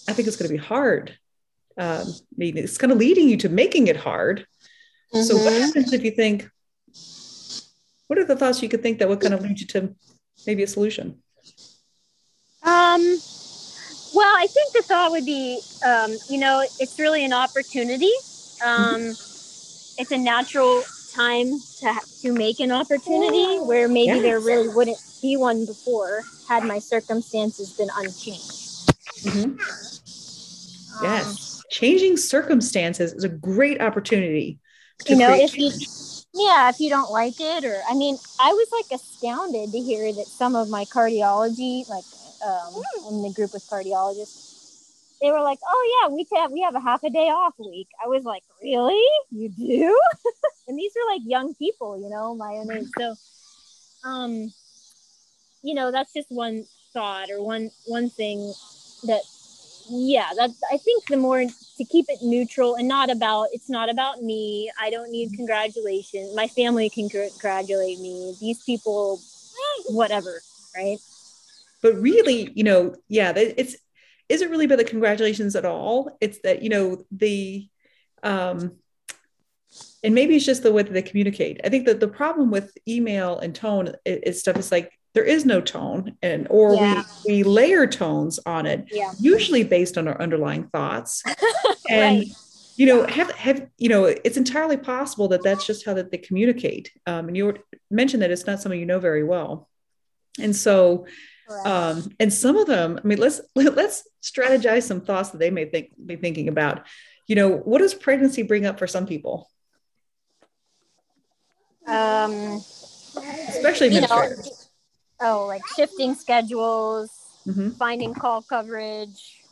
I 0.08 0.14
think 0.14 0.28
it's 0.28 0.38
going 0.38 0.50
to 0.50 0.54
be 0.54 0.64
hard? 0.64 1.18
Um, 1.78 2.08
I 2.08 2.36
mean, 2.38 2.58
it's 2.58 2.78
kind 2.78 2.92
of 2.92 2.98
leading 2.98 3.30
you 3.30 3.38
to 3.38 3.50
making 3.50 3.88
it 3.88 3.98
hard. 3.98 4.46
Mm-hmm. 5.14 5.24
So 5.24 5.36
what 5.36 5.54
mm-hmm. 5.54 5.62
happens 5.64 5.94
if 5.94 6.04
you 6.04 6.12
think, 6.12 6.50
what 8.08 8.20
are 8.20 8.26
the 8.26 8.36
thoughts 8.36 8.62
you 8.62 8.70
could 8.70 8.84
think 8.84 9.00
that 9.00 9.10
would 9.10 9.22
kind 9.22 9.34
of 9.34 9.42
lead 9.42 9.60
you 9.60 9.68
to 9.68 9.96
maybe 10.46 10.64
a 10.64 10.68
solution? 10.68 11.22
Um, 12.64 13.18
well, 14.14 14.36
I 14.38 14.48
think 14.48 14.74
the 14.74 14.82
thought 14.84 15.12
would 15.12 15.26
be, 15.26 15.60
um, 15.86 16.16
you 16.30 16.40
know, 16.40 16.64
it's 16.80 17.00
really 17.00 17.26
an 17.26 17.34
opportunity. 17.34 18.12
Um, 18.64 18.96
mm-hmm. 18.96 20.02
It's 20.02 20.12
a 20.12 20.18
natural 20.18 20.84
time 21.14 21.60
to 21.80 21.94
to 22.22 22.34
make 22.34 22.60
an 22.60 22.72
opportunity 22.72 23.58
where 23.60 23.88
maybe 23.88 24.08
yes. 24.08 24.22
there 24.22 24.40
really 24.40 24.70
wouldn't 24.70 24.98
be 25.22 25.38
one 25.38 25.66
before 25.66 26.24
had 26.48 26.64
my 26.64 26.80
circumstances 26.80 27.74
been 27.74 27.90
unchanged. 27.96 28.90
Mm-hmm. 29.24 31.04
yes, 31.04 31.58
um, 31.58 31.64
changing 31.70 32.18
circumstances 32.18 33.14
is 33.14 33.24
a 33.24 33.30
great 33.30 33.82
opportunity. 33.82 34.60
you 35.08 35.16
know, 35.16 35.34
if 35.34 35.58
you 35.58 35.72
yeah, 36.34 36.70
if 36.70 36.80
you 36.80 36.90
don't 36.90 37.12
like 37.12 37.40
it, 37.40 37.64
or 37.64 37.82
I 37.90 37.94
mean, 37.94 38.18
I 38.40 38.52
was 38.54 38.68
like 38.72 39.00
astounded 39.00 39.72
to 39.72 39.80
hear 39.80 40.12
that 40.14 40.26
some 40.26 40.56
of 40.56 40.70
my 40.70 40.86
cardiology, 40.86 41.88
like 41.88 42.06
um, 42.46 42.84
in 43.10 43.22
the 43.22 43.34
group 43.34 43.54
with 43.54 43.68
cardiologists, 43.68 44.54
they 45.22 45.32
were 45.32 45.42
like, 45.42 45.60
"Oh 45.66 46.02
yeah, 46.02 46.14
we 46.14 46.28
have 46.36 46.52
we 46.52 46.62
have 46.62 46.76
a 46.76 46.82
half 46.82 47.04
a 47.04 47.10
day 47.10 47.30
off 47.30 47.54
week." 47.58 47.88
I 48.04 48.08
was 48.08 48.24
like, 48.24 48.44
"Really? 48.62 49.02
You 49.32 49.50
do?" 49.50 50.02
and 50.68 50.78
these 50.78 50.92
are 50.98 51.14
like 51.14 51.22
young 51.26 51.56
people, 51.56 51.98
you 51.98 52.10
know, 52.10 52.36
my 52.36 52.56
own 52.56 52.72
age. 52.72 52.88
So, 52.98 53.16
um, 54.04 54.54
you 55.64 55.74
know, 55.74 55.92
that's 55.92 56.14
just 56.14 56.30
one 56.30 56.66
thought 56.94 57.30
or 57.32 57.42
one 57.42 57.72
one 57.86 58.10
thing 58.10 58.54
that, 59.06 59.22
yeah, 59.90 60.30
that's 60.38 60.60
I 60.72 60.78
think 60.78 61.06
the 61.08 61.18
more 61.18 61.42
to 61.42 61.86
keep 61.86 62.06
it 62.10 62.20
neutral 62.22 62.76
and 62.76 62.88
not 62.88 63.10
about 63.10 63.48
it's 63.54 63.70
not 63.70 63.90
about 63.90 64.22
me. 64.22 64.70
I 64.80 64.90
don't 64.90 65.10
need 65.10 65.34
congratulations. 65.36 66.36
My 66.36 66.48
family 66.48 66.90
can 66.90 67.10
congratulate 67.10 68.00
me. 68.00 68.36
These 68.42 68.62
people, 68.64 69.22
whatever, 69.88 70.42
right? 70.76 71.00
But 71.84 71.94
really 72.02 72.52
you 72.56 72.64
know 72.64 72.96
yeah 73.10 73.32
it's 73.36 73.76
is 74.30 74.42
it 74.42 74.50
really 74.50 74.66
about 74.66 74.80
the 74.80 74.84
congratulations 74.86 75.56
at 75.56 75.66
all 75.66 76.18
it's 76.20 76.40
that 76.42 76.64
you 76.64 76.70
know 76.70 77.04
the 77.12 77.70
um 78.24 78.72
and 80.04 80.16
maybe 80.16 80.36
it's 80.36 80.46
just 80.46 80.64
the 80.64 80.74
way 80.74 80.82
that 80.82 80.94
they 80.94 81.02
communicate 81.04 81.60
i 81.64 81.70
think 81.70 81.86
that 81.86 82.00
the 82.00 82.08
problem 82.08 82.50
with 82.50 82.76
email 82.88 83.38
and 83.38 83.54
tone 83.54 83.94
is, 84.06 84.40
stuff 84.40 84.58
is 84.58 84.72
like 84.72 84.92
there 85.14 85.24
is 85.24 85.46
no 85.46 85.62
tone 85.62 86.18
and 86.24 86.48
or 86.50 86.74
Yeah. 86.76 87.04
we 87.26 87.44
we 87.44 87.44
layer 87.44 87.86
tones 87.86 88.40
on 88.46 88.66
it 88.66 88.86
Yeah. 88.92 89.12
usually 89.20 89.64
based 89.64 89.98
on 90.00 90.08
our 90.08 90.20
underlying 90.20 90.68
thoughts 90.70 91.22
and 91.90 92.20
Right. 92.20 92.28
you 92.78 92.86
know 92.88 93.06
have 93.06 93.30
have 93.32 93.68
you 93.78 93.90
know 93.90 94.06
it's 94.06 94.38
entirely 94.38 94.78
possible 94.78 95.28
that 95.30 95.44
that's 95.44 95.66
just 95.68 95.86
how 95.86 95.94
that 95.96 96.12
they 96.12 96.18
communicate 96.18 96.92
um, 97.06 97.28
and 97.28 97.36
you 97.38 97.54
mentioned 97.92 98.24
that 98.24 98.32
it's 98.32 98.48
not 98.48 98.62
someone 98.62 98.80
you 98.80 98.86
know 98.86 99.00
very 99.00 99.24
well 99.24 99.70
and 100.40 100.56
so. 100.56 101.06
Um, 101.66 102.10
and 102.20 102.32
some 102.34 102.58
of 102.58 102.68
them 102.68 103.00
i 103.04 103.08
mean 103.08 103.18
let's 103.20 103.42
let's 103.56 104.08
strategize 104.22 104.84
some 104.84 105.02
thoughts 105.02 105.30
that 105.32 105.38
they 105.40 105.50
may 105.50 105.66
think 105.66 105.92
be 106.06 106.16
thinking 106.16 106.48
about. 106.48 106.86
You 107.28 107.36
know 107.36 107.50
what 107.50 107.80
does 107.80 107.94
pregnancy 107.94 108.44
bring 108.44 108.66
up 108.66 108.78
for 108.80 108.88
some 108.88 109.06
people? 109.06 109.50
Um, 111.88 112.62
especially 113.50 113.90
know, 114.00 114.30
oh, 115.22 115.46
like 115.48 115.66
shifting 115.76 116.16
schedules, 116.16 117.10
Mhm. 117.48 117.76
finding 117.78 118.14
call 118.14 118.42
coverage, 118.42 119.44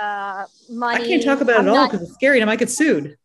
uh, 0.00 0.46
money. 0.70 1.04
i 1.04 1.06
can't 1.06 1.22
talk 1.22 1.40
about 1.42 1.60
I'm 1.60 1.66
it 1.66 1.70
all 1.70 1.76
not- 1.76 1.90
because 1.90 2.06
it's 2.08 2.14
scary 2.14 2.40
and 2.40 2.48
i 2.48 2.52
might 2.52 2.58
get 2.58 2.70
sued. 2.70 3.16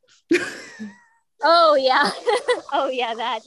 Oh 1.44 1.76
yeah, 1.76 2.12
oh 2.74 2.90
yeah, 2.90 3.14
that. 3.16 3.42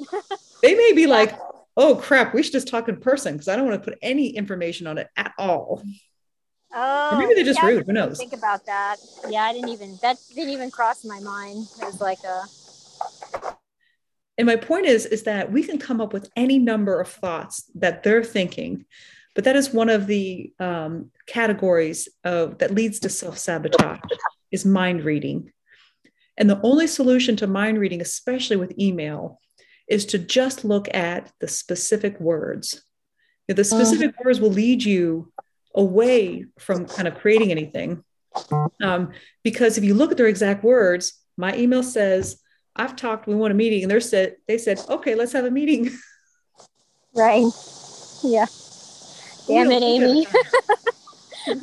they 0.62 0.74
may 0.74 0.92
be 0.92 1.06
like 1.06 1.38
oh 1.76 1.96
crap. 1.96 2.34
We 2.34 2.42
should 2.42 2.52
just 2.52 2.68
talk 2.68 2.88
in 2.88 2.96
person 2.96 3.34
because 3.34 3.48
i 3.48 3.56
don't 3.56 3.68
want 3.68 3.82
to 3.82 3.90
put 3.90 3.98
any 4.02 4.28
information 4.28 4.86
on 4.86 4.98
it 4.98 5.08
at 5.16 5.32
all. 5.38 5.82
Oh, 6.76 7.10
or 7.12 7.18
maybe 7.18 7.34
they're 7.34 7.44
just 7.44 7.62
yeah, 7.62 7.68
rude. 7.68 7.86
who 7.86 7.92
knows? 7.92 8.18
Think 8.18 8.32
about 8.32 8.66
that. 8.66 8.96
Yeah, 9.28 9.44
I 9.44 9.52
didn't 9.52 9.70
even 9.70 9.98
that 10.02 10.16
didn't 10.34 10.50
even 10.50 10.70
cross 10.70 11.04
my 11.04 11.20
mind. 11.20 11.66
It 11.80 11.84
was 11.84 12.00
like 12.00 12.18
a 12.24 12.42
and 14.36 14.46
my 14.46 14.56
point 14.56 14.86
is 14.86 15.06
is 15.06 15.22
that 15.24 15.52
we 15.52 15.62
can 15.62 15.78
come 15.78 16.00
up 16.00 16.12
with 16.12 16.28
any 16.34 16.58
number 16.58 17.00
of 17.00 17.08
thoughts 17.08 17.70
that 17.76 18.02
they're 18.02 18.24
thinking 18.24 18.84
but 19.34 19.44
that 19.44 19.56
is 19.56 19.74
one 19.74 19.88
of 19.88 20.06
the 20.06 20.52
um, 20.60 21.10
categories 21.26 22.08
of 22.22 22.58
that 22.58 22.72
leads 22.74 23.00
to 23.00 23.08
self-sabotage 23.08 23.98
is 24.52 24.64
mind 24.64 25.04
reading. 25.04 25.50
And 26.36 26.48
the 26.48 26.60
only 26.62 26.86
solution 26.86 27.36
to 27.36 27.46
mind 27.46 27.78
reading 27.78 28.00
especially 28.00 28.56
with 28.56 28.78
email 28.78 29.40
is 29.88 30.06
to 30.06 30.18
just 30.18 30.64
look 30.64 30.92
at 30.94 31.30
the 31.40 31.48
specific 31.48 32.18
words 32.20 32.82
the 33.48 33.64
specific 33.64 34.14
words 34.24 34.40
will 34.40 34.50
lead 34.50 34.82
you 34.82 35.30
away 35.74 36.46
from 36.58 36.86
kind 36.86 37.06
of 37.06 37.14
creating 37.16 37.50
anything 37.50 38.02
um, 38.82 39.10
because 39.42 39.76
if 39.76 39.84
you 39.84 39.94
look 39.94 40.10
at 40.10 40.16
their 40.16 40.26
exact 40.26 40.64
words 40.64 41.20
my 41.36 41.54
email 41.56 41.82
says 41.82 42.40
I've 42.76 42.96
talked, 42.96 43.26
we 43.28 43.34
want 43.34 43.52
a 43.52 43.54
meeting, 43.54 43.82
and 43.82 43.90
they 43.90 44.00
said 44.00 44.36
they 44.48 44.58
said, 44.58 44.80
okay, 44.88 45.14
let's 45.14 45.32
have 45.32 45.44
a 45.44 45.50
meeting. 45.50 45.90
right. 47.14 47.44
Yeah. 48.22 48.46
Damn 49.46 49.70
it, 49.70 49.82
Amy. 49.82 50.26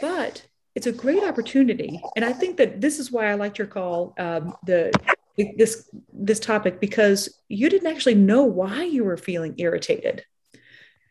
but 0.00 0.46
it's 0.74 0.86
a 0.86 0.92
great 0.92 1.24
opportunity, 1.24 2.00
and 2.14 2.24
I 2.24 2.32
think 2.32 2.58
that 2.58 2.80
this 2.80 2.98
is 3.00 3.10
why 3.10 3.30
I 3.30 3.34
liked 3.34 3.58
your 3.58 3.66
call, 3.66 4.14
um, 4.18 4.54
the 4.64 4.92
this 5.36 5.90
this 6.12 6.40
topic 6.40 6.80
because 6.80 7.42
you 7.48 7.68
didn't 7.68 7.92
actually 7.92 8.14
know 8.14 8.44
why 8.44 8.84
you 8.84 9.04
were 9.04 9.16
feeling 9.16 9.54
irritated, 9.58 10.24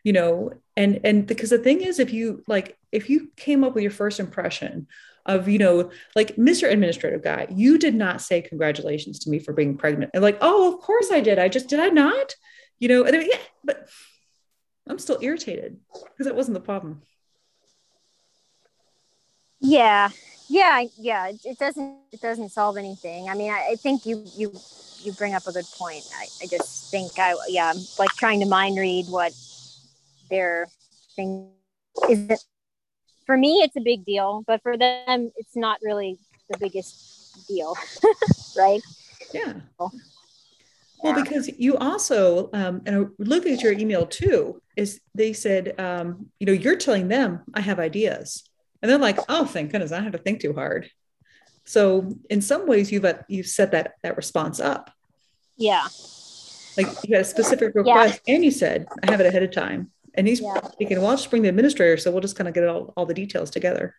you 0.03 0.13
know, 0.13 0.51
and 0.75 1.01
and 1.03 1.27
because 1.27 1.51
the 1.51 1.59
thing 1.59 1.81
is, 1.81 1.99
if 1.99 2.11
you 2.11 2.43
like, 2.47 2.77
if 2.91 3.09
you 3.09 3.31
came 3.35 3.63
up 3.63 3.75
with 3.75 3.83
your 3.83 3.91
first 3.91 4.19
impression 4.19 4.87
of 5.27 5.47
you 5.49 5.57
know 5.57 5.89
like 6.15 6.35
mr 6.35 6.71
administrative 6.71 7.23
guy 7.23 7.47
you 7.49 7.79
did 7.79 7.95
not 7.95 8.21
say 8.21 8.43
congratulations 8.43 9.17
to 9.17 9.29
me 9.31 9.39
for 9.39 9.53
being 9.53 9.75
pregnant. 9.75 10.11
And 10.13 10.21
like 10.21 10.37
oh 10.41 10.73
of 10.73 10.81
course 10.81 11.09
i 11.11 11.19
did. 11.19 11.39
I 11.39 11.47
just 11.47 11.67
did 11.67 11.79
i 11.79 11.87
not? 11.87 12.35
You 12.79 12.89
know 12.89 13.03
and 13.05 13.15
I 13.15 13.19
mean, 13.19 13.29
yeah 13.31 13.39
but 13.63 13.89
i'm 14.87 14.99
still 14.99 15.17
irritated 15.21 15.77
because 15.91 16.27
that 16.27 16.35
wasn't 16.35 16.55
the 16.55 16.61
problem. 16.61 17.01
Yeah, 19.59 20.09
yeah, 20.49 20.83
yeah. 20.97 21.27
It, 21.29 21.39
it 21.45 21.59
doesn't 21.59 21.97
it 22.11 22.21
doesn't 22.21 22.49
solve 22.49 22.77
anything. 22.77 23.29
I 23.29 23.35
mean, 23.35 23.51
I, 23.51 23.69
I 23.71 23.75
think 23.75 24.05
you 24.05 24.25
you 24.35 24.53
you 25.01 25.11
bring 25.13 25.33
up 25.33 25.47
a 25.47 25.51
good 25.51 25.65
point. 25.77 26.03
I, 26.15 26.27
I 26.43 26.47
just 26.47 26.91
think 26.91 27.17
I 27.19 27.35
yeah, 27.47 27.71
I'm 27.73 27.81
like 27.99 28.11
trying 28.11 28.39
to 28.41 28.45
mind 28.45 28.77
read 28.77 29.05
what 29.09 29.33
their 30.29 30.67
thing 31.15 31.51
is. 32.09 32.45
For 33.25 33.37
me, 33.37 33.61
it's 33.63 33.75
a 33.75 33.81
big 33.81 34.05
deal, 34.05 34.43
but 34.45 34.61
for 34.61 34.77
them, 34.77 35.31
it's 35.35 35.55
not 35.55 35.79
really 35.81 36.19
the 36.49 36.57
biggest 36.59 37.47
deal, 37.47 37.75
right? 38.57 38.81
yeah 39.33 39.53
Yeah. 41.03 41.13
well 41.13 41.13
because 41.13 41.49
you 41.57 41.77
also 41.77 42.49
um, 42.53 42.81
and 42.85 42.95
I 42.95 43.09
looking 43.19 43.53
at 43.53 43.61
your 43.61 43.73
email 43.73 44.05
too 44.05 44.61
is 44.75 45.01
they 45.13 45.33
said 45.33 45.79
um, 45.79 46.27
you 46.39 46.45
know 46.45 46.53
you're 46.53 46.75
telling 46.77 47.07
them 47.07 47.41
i 47.53 47.61
have 47.61 47.79
ideas 47.79 48.43
and 48.85 48.91
they're 48.91 48.99
like 48.99 49.17
oh 49.29 49.45
thank 49.45 49.71
goodness 49.71 49.91
i 49.91 49.95
don't 49.95 50.03
have 50.03 50.13
to 50.13 50.19
think 50.19 50.39
too 50.39 50.53
hard 50.53 50.87
so 51.65 52.15
in 52.29 52.39
some 52.39 52.67
ways 52.67 52.91
you've 52.91 53.03
uh, 53.03 53.15
you've 53.27 53.47
set 53.47 53.71
that 53.71 53.93
that 54.03 54.15
response 54.15 54.59
up 54.59 54.91
Yeah, 55.57 55.87
Like 56.77 56.89
you 57.03 57.15
had 57.15 57.25
a 57.25 57.27
specific 57.27 57.73
request 57.73 58.21
and 58.27 58.45
you 58.45 58.51
said, 58.51 58.85
I 59.01 59.07
have 59.07 59.19
it 59.21 59.25
ahead 59.25 59.41
of 59.41 59.49
time. 59.51 59.89
And 60.13 60.27
he's 60.27 60.41
Yeah. 60.41 60.61
thinking, 60.77 60.99
well, 60.99 61.09
I'll 61.09 61.17
just 61.17 61.31
bring 61.31 61.41
the 61.41 61.49
administrator. 61.49 61.97
So 61.97 62.11
we'll 62.11 62.21
just 62.21 62.35
kind 62.35 62.47
of 62.47 62.53
get 62.53 62.67
all, 62.67 62.93
all 62.95 63.07
the 63.07 63.15
details 63.15 63.49
together. 63.49 63.95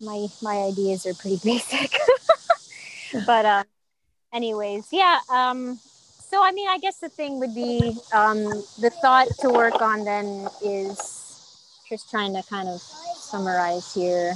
my 0.00 0.26
my 0.42 0.56
ideas 0.70 1.06
are 1.06 1.14
pretty 1.14 1.38
basic 1.52 1.90
but 3.30 3.44
uh 3.46 3.62
anyways 4.32 4.88
yeah 4.90 5.20
um 5.30 5.78
so 6.30 6.42
i 6.42 6.50
mean 6.50 6.68
i 6.68 6.78
guess 6.78 6.98
the 6.98 7.08
thing 7.08 7.38
would 7.38 7.54
be 7.54 7.96
um 8.12 8.42
the 8.84 8.90
thought 9.02 9.28
to 9.38 9.48
work 9.50 9.80
on 9.80 10.04
then 10.04 10.48
is 10.64 11.23
just 11.88 12.10
trying 12.10 12.34
to 12.34 12.42
kind 12.48 12.68
of 12.68 12.80
summarize 12.80 13.92
here. 13.94 14.34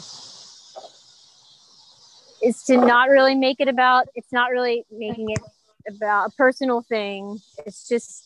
Is 2.40 2.62
to 2.64 2.76
not 2.76 3.08
really 3.08 3.34
make 3.34 3.58
it 3.60 3.68
about 3.68 4.06
it's 4.14 4.32
not 4.32 4.50
really 4.50 4.84
making 4.92 5.30
it 5.30 5.40
about 5.88 6.28
a 6.28 6.30
personal 6.36 6.82
thing. 6.82 7.40
It's 7.66 7.88
just 7.88 8.24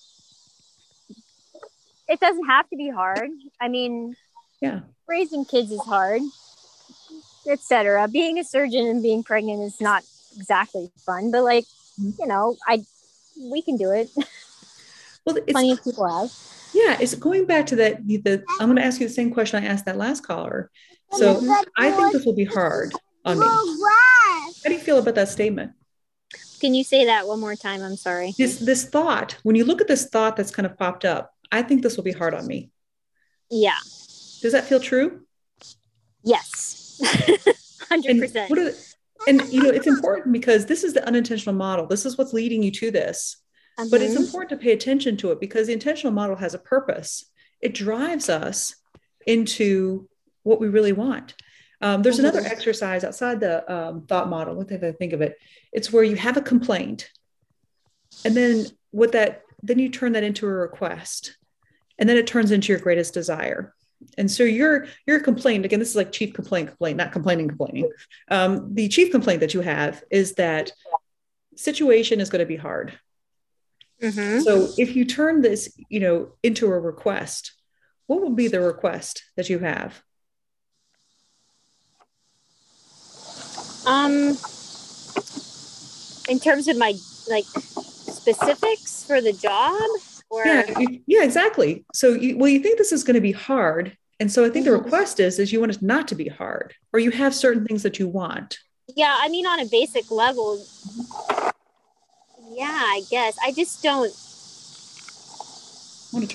it 2.09 2.21
doesn't 2.21 2.45
have 2.47 2.69
to 2.71 2.77
be 2.77 2.91
hard. 2.91 3.31
I 3.61 3.69
mean 3.69 4.17
Yeah. 4.61 4.81
raising 5.09 5.45
kids 5.45 5.71
is 5.73 5.83
hard 5.85 6.23
etc 7.49 8.07
being 8.07 8.39
a 8.39 8.45
surgeon 8.45 8.87
and 8.87 9.03
being 9.03 9.25
pregnant 9.25 9.61
is 9.63 9.81
not 9.81 10.05
exactly 10.37 10.89
fun 11.05 11.33
but 11.33 11.43
like 11.43 11.65
Mhm. 12.01 12.17
you 12.21 12.27
know 12.27 12.57
i 12.69 12.85
we 13.41 13.61
can 13.63 13.77
do 13.77 13.91
it. 13.91 14.09
Well, 15.25 15.37
it's, 15.37 15.53
plenty 15.53 15.73
of 15.73 15.83
people 15.83 16.07
have 16.07 16.31
yeah, 16.85 16.99
it's 17.01 17.15
going 17.15 17.47
back 17.47 17.67
to 17.67 17.77
that. 17.77 18.07
The, 18.07 18.17
the, 18.19 18.45
I'm 18.61 18.67
going 18.69 18.77
to 18.77 18.85
ask 18.85 19.01
you 19.01 19.07
the 19.07 19.13
same 19.13 19.33
question 19.33 19.63
I 19.63 19.67
asked 19.69 19.87
that 19.87 19.97
last 19.97 20.27
caller. 20.27 20.71
So 21.13 21.41
I 21.77 21.91
think 21.91 22.13
this 22.13 22.25
will 22.25 22.35
be 22.35 22.45
hard 22.45 22.93
on 23.25 23.39
me. 23.39 23.47
How 23.47 24.51
do 24.65 24.73
you 24.73 24.81
feel 24.81 24.99
about 24.99 25.15
that 25.17 25.29
statement? 25.29 25.73
can 26.61 26.75
you 26.75 26.85
say 26.85 27.07
that 27.07 27.27
one 27.27 27.41
more 27.41 27.57
time 27.57 27.83
i'm 27.83 27.97
sorry 27.97 28.33
This, 28.39 28.59
this 28.59 28.85
thought, 28.85 29.37
when 29.43 29.57
you 29.57 29.65
look 29.65 29.81
at 29.81 29.89
this 29.89 30.09
thought 30.09 30.37
that's 30.37 30.53
kind 30.53 30.65
of 30.65 30.79
popped 30.79 31.05
up, 31.05 31.35
I 31.51 31.61
think 31.63 31.83
this 31.83 31.97
will 31.97 32.05
be 32.05 32.13
hard 32.13 32.35
on 32.35 32.47
me. 32.47 32.71
yeah 33.51 33.79
Does 34.41 34.53
that 34.53 34.65
feel 34.65 34.79
true? 34.81 35.27
yes 36.23 37.01
100% 37.03 37.91
And 38.09 38.21
what 38.49 38.59
are 38.61 38.65
the, 38.65 38.95
and 39.27 39.53
you 39.53 39.63
know, 39.63 39.71
it's 39.71 39.87
important 39.89 40.33
because 40.33 40.67
this 40.67 40.85
is 40.85 40.95
the 40.95 41.07
unintentional 41.07 41.55
model. 41.55 41.87
This 41.87 42.07
is 42.07 42.17
what's 42.17 42.33
leading 42.33 42.63
you 42.63 42.71
to 42.73 42.91
this. 42.91 43.42
But 43.77 44.03
it's 44.03 44.15
Mhm. 44.15 44.25
important 44.27 44.51
to 44.51 44.57
pay 44.57 44.73
attention 44.73 45.17
to 45.19 45.33
it 45.33 45.41
because 45.41 45.67
the 45.67 45.73
intentional 45.73 46.13
model 46.13 46.37
has 46.37 46.55
a 46.55 46.59
purpose. 46.59 47.27
It 47.61 47.75
drives 47.75 48.29
us 48.29 48.77
into 49.27 50.09
what 50.43 50.61
we 50.61 50.69
really 50.69 50.93
want. 50.93 51.35
Um, 51.81 52.03
there's 52.03 52.19
another 52.19 52.41
Mhm. 52.43 52.51
exercise 52.51 53.03
outside 53.05 53.41
the 53.41 53.71
um, 53.73 54.07
thought 54.07 54.29
model. 54.29 54.55
What 54.55 54.69
did 54.69 54.85
I 54.85 54.93
think 54.93 55.13
of 55.13 55.21
it? 55.21 55.37
It's 55.73 55.93
where 55.93 56.05
you 56.05 56.17
have 56.17 56.37
a 56.37 56.43
complaint, 56.43 57.11
and 58.25 58.37
then 58.37 58.67
what 58.91 59.13
that 59.13 59.43
then 59.65 59.79
you 59.79 59.89
turn 59.89 60.13
that 60.13 60.25
into 60.25 60.45
a 60.47 60.51
request, 60.51 61.37
and 61.97 62.09
then 62.09 62.17
it 62.17 62.27
turns 62.27 62.51
into 62.51 62.73
your 62.73 62.81
greatest 62.81 63.15
desire. 63.15 63.73
And 64.19 64.29
so 64.29 64.43
your 64.43 64.87
your 65.07 65.21
complaint 65.21 65.65
again. 65.65 65.79
This 65.79 65.91
is 65.91 65.97
like 65.97 66.11
chief 66.13 66.35
complaint 66.35 66.69
complaint, 66.69 66.97
not 66.99 67.13
complaining 67.13 67.49
complaining. 67.49 67.91
Um, 68.29 68.75
the 68.75 68.89
chief 68.89 69.11
complaint 69.13 69.41
that 69.41 69.55
you 69.55 69.61
have 69.61 70.03
is 70.11 70.35
that 70.35 70.73
situation 71.57 72.21
is 72.21 72.29
going 72.29 72.41
to 72.41 72.47
be 72.47 72.57
hard. 72.57 72.93
Mhm. 74.03 74.43
So 74.43 74.75
if 74.77 74.97
you 74.97 75.05
turn 75.05 75.43
this, 75.43 75.73
you 75.89 76.01
know, 76.01 76.33
into 76.43 76.67
a 76.67 76.79
request, 76.79 77.53
what 78.07 78.21
would 78.23 78.37
be 78.37 78.49
the 78.49 78.61
request 78.61 79.23
that 79.37 79.49
you 79.49 79.61
have? 79.61 80.03
Um, 83.87 84.39
in 86.29 86.39
terms 86.41 86.69
of 86.69 86.77
my 86.77 86.95
like 87.29 87.47
specifics 88.09 89.05
for 89.05 89.21
the 89.21 89.33
job, 89.33 89.75
or 90.31 90.45
Yeah, 90.45 90.63
yeah, 91.07 91.23
exactly. 91.23 91.85
So 91.95 92.11
you, 92.15 92.37
well, 92.39 92.49
you 92.49 92.61
think 92.61 92.79
this 92.79 92.93
is 92.93 93.05
going 93.05 93.15
to 93.15 93.21
be 93.21 93.33
hard, 93.33 93.97
and 94.19 94.31
so 94.31 94.45
I 94.45 94.51
think 94.51 94.65
the 94.65 94.73
Mhm. 94.73 94.85
request 94.85 95.21
is 95.21 95.39
is 95.39 95.53
you 95.53 95.61
want 95.61 95.77
it 95.77 95.83
not 95.83 96.09
to 96.09 96.15
be 96.15 96.29
hard, 96.29 96.75
or 96.93 96.99
you 97.01 97.11
have 97.13 97.35
certain 97.35 97.65
things 97.65 97.83
that 97.85 97.99
you 97.99 98.09
want. 98.09 98.59
yeah, 98.95 99.17
I 99.21 99.29
mean 99.29 99.47
on 99.47 99.61
a 99.61 99.65
basic 99.65 100.11
level, 100.11 100.67
yeah, 102.57 102.71
I 102.71 103.03
guess 103.11 103.37
I 103.43 103.53
just 103.53 103.83
don't. 103.83 104.13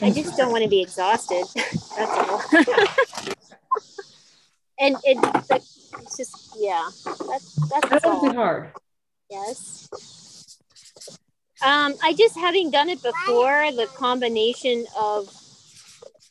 I 0.01 0.09
just 0.11 0.35
don't 0.35 0.51
want 0.51 0.63
to 0.63 0.69
be 0.69 0.81
exhausted. 0.81 1.45
That's 1.55 2.17
all. 2.17 2.41
and 4.79 4.95
it, 5.03 5.17
it's 5.51 6.17
just, 6.17 6.55
yeah, 6.57 6.89
that's, 7.05 7.53
that's 7.69 7.89
That 7.89 8.05
all. 8.05 8.21
would 8.21 8.29
be 8.31 8.35
hard. 8.35 8.71
Yes. 9.29 9.87
Um, 11.63 11.93
I 12.03 12.13
just 12.17 12.35
having 12.35 12.71
done 12.71 12.89
it 12.89 13.01
before, 13.03 13.71
the 13.71 13.87
combination 13.97 14.85
of 14.97 15.29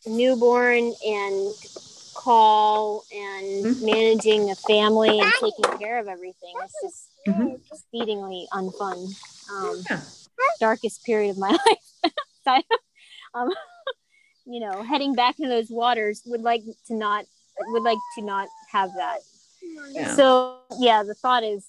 newborn 0.07 0.93
and 1.07 1.53
call 2.15 3.05
and 3.13 3.67
Mhm. 3.67 3.81
managing 3.83 4.51
a 4.51 4.55
family 4.57 5.21
and 5.21 5.33
taking 5.41 5.79
care 5.79 5.99
of 5.99 6.09
everything. 6.09 6.55
It's 6.65 6.75
just 6.83 7.09
Mhm. 7.27 7.61
exceedingly 7.73 8.49
unfun. 8.53 9.15
Um, 9.51 9.85
Yeah. 9.91 10.03
darkest 10.61 11.05
period 11.05 11.31
of 11.31 11.39
my 11.39 11.51
life. 11.67 12.13
So, 12.45 12.63
um, 13.35 13.51
you 14.45 14.61
know, 14.61 14.83
heading 14.83 15.15
back 15.15 15.39
into 15.39 15.49
those 15.49 15.71
waters 15.71 16.23
would 16.27 16.43
like 16.43 16.63
to 16.87 16.95
not 16.95 17.25
would 17.59 17.83
like 17.83 17.99
to 18.17 18.23
not 18.23 18.49
have 18.71 18.91
that. 18.97 19.19
Yeah. 19.93 20.15
So 20.15 20.59
yeah, 20.79 21.03
the 21.03 21.15
thought 21.15 21.43
is 21.43 21.65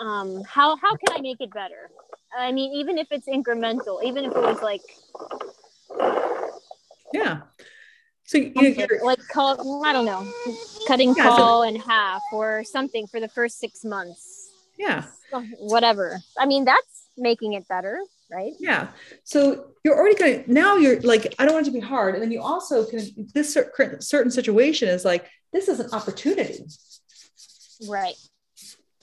um 0.00 0.42
how 0.44 0.76
how 0.76 0.96
can 0.96 1.16
I 1.16 1.20
make 1.20 1.40
it 1.40 1.52
better? 1.52 1.90
I 2.36 2.50
mean, 2.52 2.72
even 2.72 2.96
if 2.98 3.08
it's 3.10 3.28
incremental, 3.28 4.02
even 4.02 4.24
if 4.24 4.32
it 4.32 4.42
was 4.42 4.62
like 4.62 4.80
yeah. 7.12 7.42
So 8.24 8.38
you 8.38 8.52
know, 8.54 8.86
like 9.04 9.18
call 9.28 9.84
I 9.84 9.92
don't 9.92 10.06
know, 10.06 10.26
cutting 10.88 11.14
Yeah, 11.16 11.24
so- 11.24 11.36
call 11.36 11.62
in 11.64 11.76
half 11.76 12.22
or 12.32 12.64
something 12.64 13.06
for 13.06 13.20
the 13.20 13.28
first 13.28 13.58
six 13.58 13.84
months. 13.84 14.50
yeah. 14.78 15.04
Whatever. 15.58 16.20
I 16.38 16.44
mean, 16.46 16.64
that's 16.66 17.08
making 17.16 17.54
it 17.54 17.66
better, 17.66 17.98
right? 18.30 18.52
Yeah. 18.60 18.88
So 19.24 19.70
you're 19.82 19.96
already 19.96 20.14
going 20.16 20.44
to, 20.44 20.52
now 20.52 20.76
you're 20.76 21.00
like, 21.00 21.34
I 21.38 21.44
don't 21.46 21.54
want 21.54 21.66
it 21.66 21.70
to 21.70 21.74
be 21.74 21.80
hard. 21.84 22.14
And 22.14 22.22
then 22.22 22.30
you 22.30 22.40
also 22.42 22.84
can, 22.84 23.00
this 23.34 23.54
cer- 23.54 23.72
certain 24.00 24.30
situation 24.30 24.88
is 24.88 25.04
like, 25.06 25.26
this 25.52 25.68
is 25.68 25.80
an 25.80 25.88
opportunity. 25.92 26.58
Right. 27.88 28.14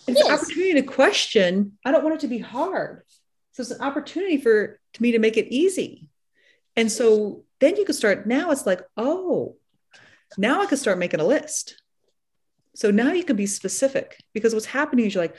It's 0.08 0.22
an 0.22 0.32
opportunity 0.32 0.74
to 0.76 0.84
question. 0.84 1.78
I 1.86 1.92
don't 1.92 2.04
want 2.04 2.16
it 2.16 2.22
to 2.22 2.28
be 2.28 2.40
hard. 2.40 3.04
So 3.54 3.62
it's 3.62 3.72
an 3.72 3.82
opportunity 3.82 4.38
for 4.38 4.80
to 4.94 5.02
me 5.02 5.12
to 5.14 5.20
make 5.20 5.36
it 5.38 5.48
easy. 5.54 6.08
And 6.76 6.92
so 6.92 7.44
then 7.60 7.76
you 7.76 7.86
can 7.86 7.96
start, 7.96 8.28
now 8.28 8.52
it's 8.52 8.66
like, 8.66 8.82
oh, 8.98 9.56
now 10.38 10.62
I 10.62 10.66
can 10.66 10.78
start 10.78 10.98
making 10.98 11.20
a 11.20 11.26
list. 11.26 11.82
So 12.76 12.92
now 12.92 13.12
you 13.12 13.24
can 13.24 13.36
be 13.36 13.46
specific 13.46 14.24
because 14.34 14.54
what's 14.54 14.66
happening 14.66 15.06
is 15.06 15.14
you're 15.14 15.24
like, 15.24 15.36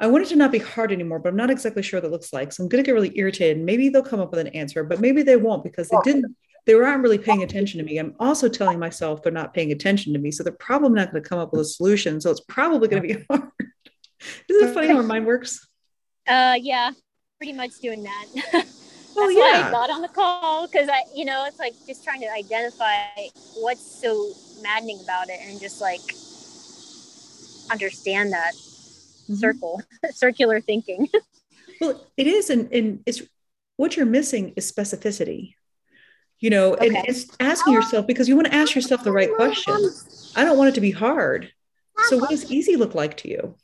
I 0.00 0.06
want 0.06 0.24
it 0.24 0.28
to 0.28 0.36
not 0.36 0.52
be 0.52 0.58
hard 0.58 0.92
anymore, 0.92 1.18
but 1.18 1.30
I'm 1.30 1.36
not 1.36 1.50
exactly 1.50 1.82
sure 1.82 1.98
what 1.98 2.02
that 2.02 2.12
looks 2.12 2.32
like. 2.32 2.52
So 2.52 2.62
I'm 2.62 2.68
going 2.68 2.82
to 2.82 2.86
get 2.86 2.94
really 2.94 3.16
irritated. 3.16 3.58
Maybe 3.62 3.88
they'll 3.88 4.02
come 4.02 4.20
up 4.20 4.30
with 4.30 4.40
an 4.40 4.48
answer, 4.48 4.84
but 4.84 5.00
maybe 5.00 5.22
they 5.22 5.36
won't 5.36 5.64
because 5.64 5.88
they 5.88 5.96
didn't, 6.04 6.36
they 6.66 6.74
weren't 6.74 7.02
really 7.02 7.18
paying 7.18 7.42
attention 7.42 7.78
to 7.78 7.84
me. 7.84 7.98
I'm 7.98 8.14
also 8.18 8.48
telling 8.48 8.78
myself 8.78 9.22
they're 9.22 9.32
not 9.32 9.54
paying 9.54 9.72
attention 9.72 10.12
to 10.12 10.18
me. 10.18 10.30
So 10.30 10.42
they're 10.42 10.52
probably 10.52 10.90
not 10.90 11.12
going 11.12 11.22
to 11.22 11.28
come 11.28 11.38
up 11.38 11.52
with 11.52 11.60
a 11.60 11.64
solution. 11.64 12.20
So 12.20 12.30
it's 12.30 12.40
probably 12.48 12.88
going 12.88 13.02
to 13.02 13.14
be 13.14 13.24
hard. 13.30 13.50
Isn't 14.48 14.68
it 14.68 14.74
funny 14.74 14.88
how 14.88 14.96
our 14.96 15.02
mind 15.02 15.26
works? 15.26 15.66
Uh, 16.26 16.56
yeah, 16.60 16.90
pretty 17.38 17.52
much 17.52 17.78
doing 17.80 18.04
that. 18.04 18.66
Well, 19.14 19.26
That's 19.28 19.38
why 19.38 19.52
I 19.54 19.62
yeah. 19.62 19.70
got 19.70 19.90
on 19.90 20.02
the 20.02 20.08
call 20.08 20.66
because 20.66 20.88
I, 20.88 21.02
you 21.14 21.24
know, 21.24 21.44
it's 21.46 21.58
like 21.58 21.74
just 21.86 22.04
trying 22.04 22.20
to 22.20 22.30
identify 22.32 22.94
what's 23.60 24.00
so 24.00 24.32
maddening 24.62 25.00
about 25.02 25.28
it 25.28 25.38
and 25.46 25.60
just 25.60 25.80
like 25.80 26.00
understand 27.70 28.32
that 28.32 28.54
Mhm. 29.30 29.36
circle, 29.36 29.82
circular 30.12 30.60
thinking. 30.60 31.08
Well, 31.80 32.06
it 32.16 32.26
is, 32.28 32.50
and, 32.50 32.72
and 32.72 33.00
it's 33.04 33.20
what 33.76 33.96
you're 33.96 34.06
missing 34.06 34.52
is 34.56 34.70
specificity. 34.70 35.54
You 36.38 36.50
know, 36.50 36.74
and 36.74 36.96
it's 37.08 37.26
asking 37.40 37.72
yourself 37.72 38.06
because 38.06 38.28
you 38.28 38.36
want 38.36 38.46
to 38.46 38.54
ask 38.54 38.74
yourself 38.74 39.02
the 39.02 39.10
right 39.12 39.34
question. 39.34 39.90
I 40.36 40.44
don't 40.44 40.56
want 40.56 40.68
it 40.68 40.74
to 40.76 40.80
be 40.80 40.92
hard. 40.92 41.50
So, 42.08 42.18
what 42.18 42.30
does 42.30 42.44
easy 42.50 42.76
look 42.76 42.94
like 42.94 43.16
to 43.18 43.28
you? 43.28 43.56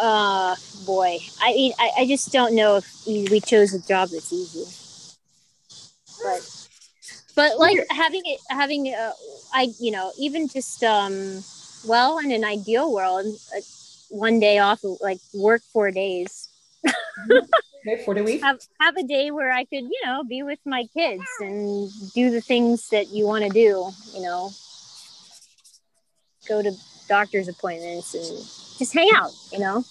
Uh, 0.00 0.56
boy, 0.86 1.18
I 1.42 1.52
mean, 1.52 1.72
I, 1.78 1.90
I 1.98 2.06
just 2.06 2.32
don't 2.32 2.54
know 2.54 2.76
if 2.76 3.06
we 3.06 3.40
chose 3.40 3.74
a 3.74 3.86
job 3.86 4.08
that's 4.08 4.32
easy, 4.32 4.64
but 6.22 6.40
but 7.36 7.58
like 7.58 7.78
having 7.90 8.22
it 8.24 8.40
having 8.48 8.94
uh, 8.94 9.12
I 9.52 9.68
you 9.78 9.90
know 9.90 10.12
even 10.18 10.48
just 10.48 10.82
um 10.82 11.42
well 11.86 12.18
in 12.18 12.30
an 12.30 12.44
ideal 12.44 12.92
world 12.92 13.26
uh, 13.54 13.60
one 14.08 14.40
day 14.40 14.58
off 14.58 14.80
like 15.00 15.18
work 15.34 15.62
four 15.72 15.90
days. 15.90 16.48
Okay, 17.88 18.02
four 18.04 18.12
day 18.12 18.20
week. 18.20 18.42
have 18.42 18.58
have 18.78 18.96
a 18.98 19.02
day 19.02 19.30
where 19.30 19.50
I 19.50 19.64
could 19.64 19.84
you 19.84 20.00
know 20.04 20.22
be 20.22 20.42
with 20.42 20.58
my 20.66 20.84
kids 20.92 21.24
and 21.40 21.90
do 22.12 22.30
the 22.30 22.42
things 22.42 22.90
that 22.90 23.08
you 23.08 23.26
want 23.26 23.44
to 23.44 23.50
do 23.50 23.90
you 24.14 24.20
know. 24.20 24.50
Go 26.46 26.62
to 26.62 26.72
doctor's 27.08 27.48
appointments 27.48 28.14
and 28.14 28.69
just 28.80 28.94
hang 28.94 29.08
out 29.14 29.30
you 29.52 29.58
know 29.58 29.84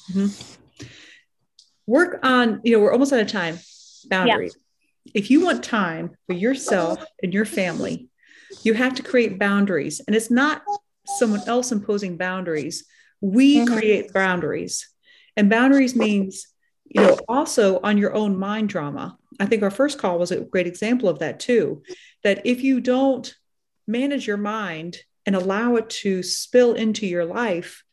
Work 1.86 2.20
on, 2.22 2.62
you 2.64 2.74
know, 2.74 2.80
we're 2.84 2.92
almost 2.92 3.14
out 3.14 3.20
of 3.20 3.28
time. 3.28 3.58
Boundaries. 4.10 4.56
If 5.14 5.32
you 5.32 5.44
want 5.44 5.64
time 5.64 6.12
for 6.28 6.34
yourself 6.34 7.04
and 7.24 7.34
your 7.34 7.46
family, 7.46 8.10
you 8.64 8.74
have 8.76 8.94
to 8.96 9.04
create 9.04 9.40
boundaries. 9.40 10.00
And 10.06 10.16
it's 10.16 10.30
not 10.30 10.62
someone 11.08 11.42
else 11.48 11.72
imposing 11.72 12.18
boundaries. 12.18 12.86
We 13.22 13.62
Mhm. 13.62 13.68
create 13.68 14.14
boundaries. 14.14 14.88
And 15.36 15.50
boundaries 15.50 15.96
means, 15.96 16.48
you 16.86 17.02
know, 17.02 17.18
also 17.28 17.80
on 17.82 17.98
your 17.98 18.14
own 18.14 18.38
mind 18.38 18.70
drama. 18.70 19.18
I 19.40 19.48
think 19.48 19.64
our 19.64 19.72
first 19.72 19.98
call 19.98 20.20
was 20.20 20.32
a 20.32 20.42
great 20.42 20.68
example 20.68 21.10
of 21.10 21.20
that 21.20 21.40
too. 21.40 21.82
That 22.24 22.46
if 22.46 22.62
you 22.62 22.82
don't 22.82 23.34
manage 23.88 24.28
your 24.28 24.38
mind 24.38 24.98
and 25.26 25.36
allow 25.36 25.76
it 25.76 25.90
to 25.90 26.22
spill 26.22 26.74
into 26.74 27.08
your 27.08 27.26
life, 27.26 27.84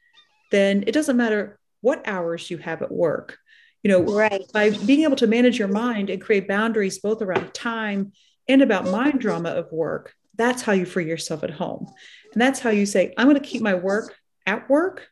then 0.51 0.85
it 0.87 0.93
doesn't 0.93 1.17
matter 1.17 1.59
what 1.81 2.07
hours 2.07 2.51
you 2.51 2.59
have 2.59 2.83
at 2.83 2.93
work. 2.93 3.39
You 3.83 3.91
know, 3.91 4.03
right 4.03 4.43
by 4.53 4.71
being 4.71 5.05
able 5.05 5.17
to 5.17 5.27
manage 5.27 5.59
your 5.59 5.69
mind 5.69 6.11
and 6.11 6.21
create 6.21 6.49
boundaries 6.49 6.99
both 6.99 7.23
around 7.23 7.55
time 7.55 8.13
and 8.49 8.63
about 8.63 8.87
mind 8.87 9.21
drama 9.21 9.51
of 9.51 9.71
work, 9.71 10.13
that's 10.35 10.63
how 10.63 10.73
you 10.73 10.85
free 10.85 11.07
yourself 11.07 11.45
at 11.45 11.51
home. 11.51 11.87
And 12.33 12.41
that's 12.41 12.61
how 12.61 12.71
you 12.71 12.87
say, 12.87 13.15
I'm 13.17 13.29
going 13.29 13.41
to 13.41 13.49
keep 13.49 13.63
my 13.63 13.75
work 13.75 14.15
at 14.47 14.69
work. 14.69 15.09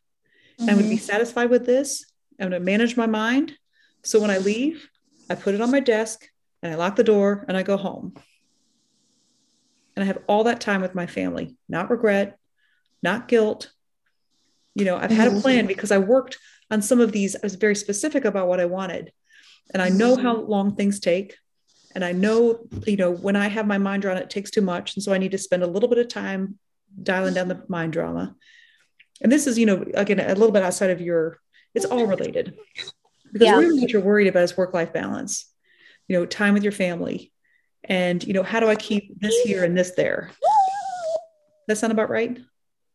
I'm 0.60 0.66
going 0.66 0.78
to 0.78 0.84
be 0.84 0.96
mm-hmm. 0.96 1.04
satisfied 1.04 1.50
with 1.50 1.66
this. 1.66 2.04
I'm 2.40 2.50
going 2.50 2.60
to 2.60 2.64
manage 2.64 2.96
my 2.96 3.06
mind. 3.06 3.52
So 4.02 4.20
when 4.20 4.30
I 4.30 4.38
leave, 4.38 4.88
I 5.30 5.34
put 5.34 5.54
it 5.54 5.60
on 5.60 5.70
my 5.70 5.80
desk 5.80 6.28
and 6.62 6.72
I 6.72 6.76
lock 6.76 6.96
the 6.96 7.04
door 7.04 7.44
and 7.48 7.56
I 7.56 7.62
go 7.62 7.76
home. 7.76 8.14
And 9.96 10.02
I 10.02 10.06
have 10.06 10.18
all 10.26 10.44
that 10.44 10.60
time 10.60 10.82
with 10.82 10.94
my 10.94 11.06
family, 11.06 11.56
not 11.68 11.90
regret, 11.90 12.38
not 13.02 13.28
guilt. 13.28 13.70
You 14.74 14.84
know, 14.84 14.96
I've 14.96 15.10
had 15.10 15.28
a 15.28 15.30
Mhm. 15.30 15.40
plan 15.42 15.66
because 15.66 15.90
I 15.92 15.98
worked 15.98 16.38
on 16.70 16.82
some 16.82 17.00
of 17.00 17.12
these. 17.12 17.36
I 17.36 17.40
was 17.42 17.54
very 17.54 17.76
specific 17.76 18.24
about 18.24 18.48
what 18.48 18.60
I 18.60 18.64
wanted. 18.64 19.12
And 19.72 19.80
I 19.82 19.88
know 19.88 20.16
how 20.16 20.36
long 20.36 20.74
things 20.76 21.00
take. 21.00 21.36
And 21.94 22.04
I 22.04 22.12
know, 22.12 22.68
you 22.86 22.96
know, 22.96 23.10
when 23.12 23.36
I 23.36 23.46
have 23.48 23.66
my 23.66 23.78
mind 23.78 24.02
drama, 24.02 24.20
it 24.20 24.30
takes 24.30 24.50
too 24.50 24.60
much. 24.60 24.96
And 24.96 25.02
so 25.02 25.12
I 25.12 25.18
need 25.18 25.30
to 25.30 25.38
spend 25.38 25.62
a 25.62 25.66
little 25.68 25.88
bit 25.88 25.98
of 25.98 26.08
time 26.08 26.58
dialing 27.00 27.34
down 27.34 27.48
the 27.48 27.62
mind 27.68 27.92
drama. 27.92 28.34
And 29.20 29.30
this 29.30 29.46
is, 29.46 29.58
you 29.58 29.66
know, 29.66 29.84
again, 29.94 30.18
a 30.18 30.28
little 30.28 30.50
bit 30.50 30.62
outside 30.62 30.90
of 30.90 31.00
your, 31.00 31.40
it's 31.72 31.84
all 31.84 32.06
related. 32.06 32.58
Because 33.32 33.46
Yeah. 33.46 33.58
really 33.58 33.80
what 33.80 33.90
you're 33.92 34.02
worried 34.02 34.26
about 34.26 34.42
is 34.42 34.56
work 34.56 34.74
life 34.74 34.92
balance, 34.92 35.46
you 36.08 36.16
know, 36.18 36.26
time 36.26 36.54
with 36.54 36.64
your 36.64 36.72
family. 36.72 37.32
And, 37.84 38.24
you 38.26 38.32
know, 38.32 38.42
how 38.42 38.60
do 38.60 38.68
I 38.68 38.76
keep 38.76 39.20
this 39.20 39.40
here 39.42 39.62
and 39.62 39.76
this 39.78 39.92
there? 39.92 40.30
That 41.68 41.76
sound 41.76 41.92
about 41.92 42.10
right? 42.10 42.38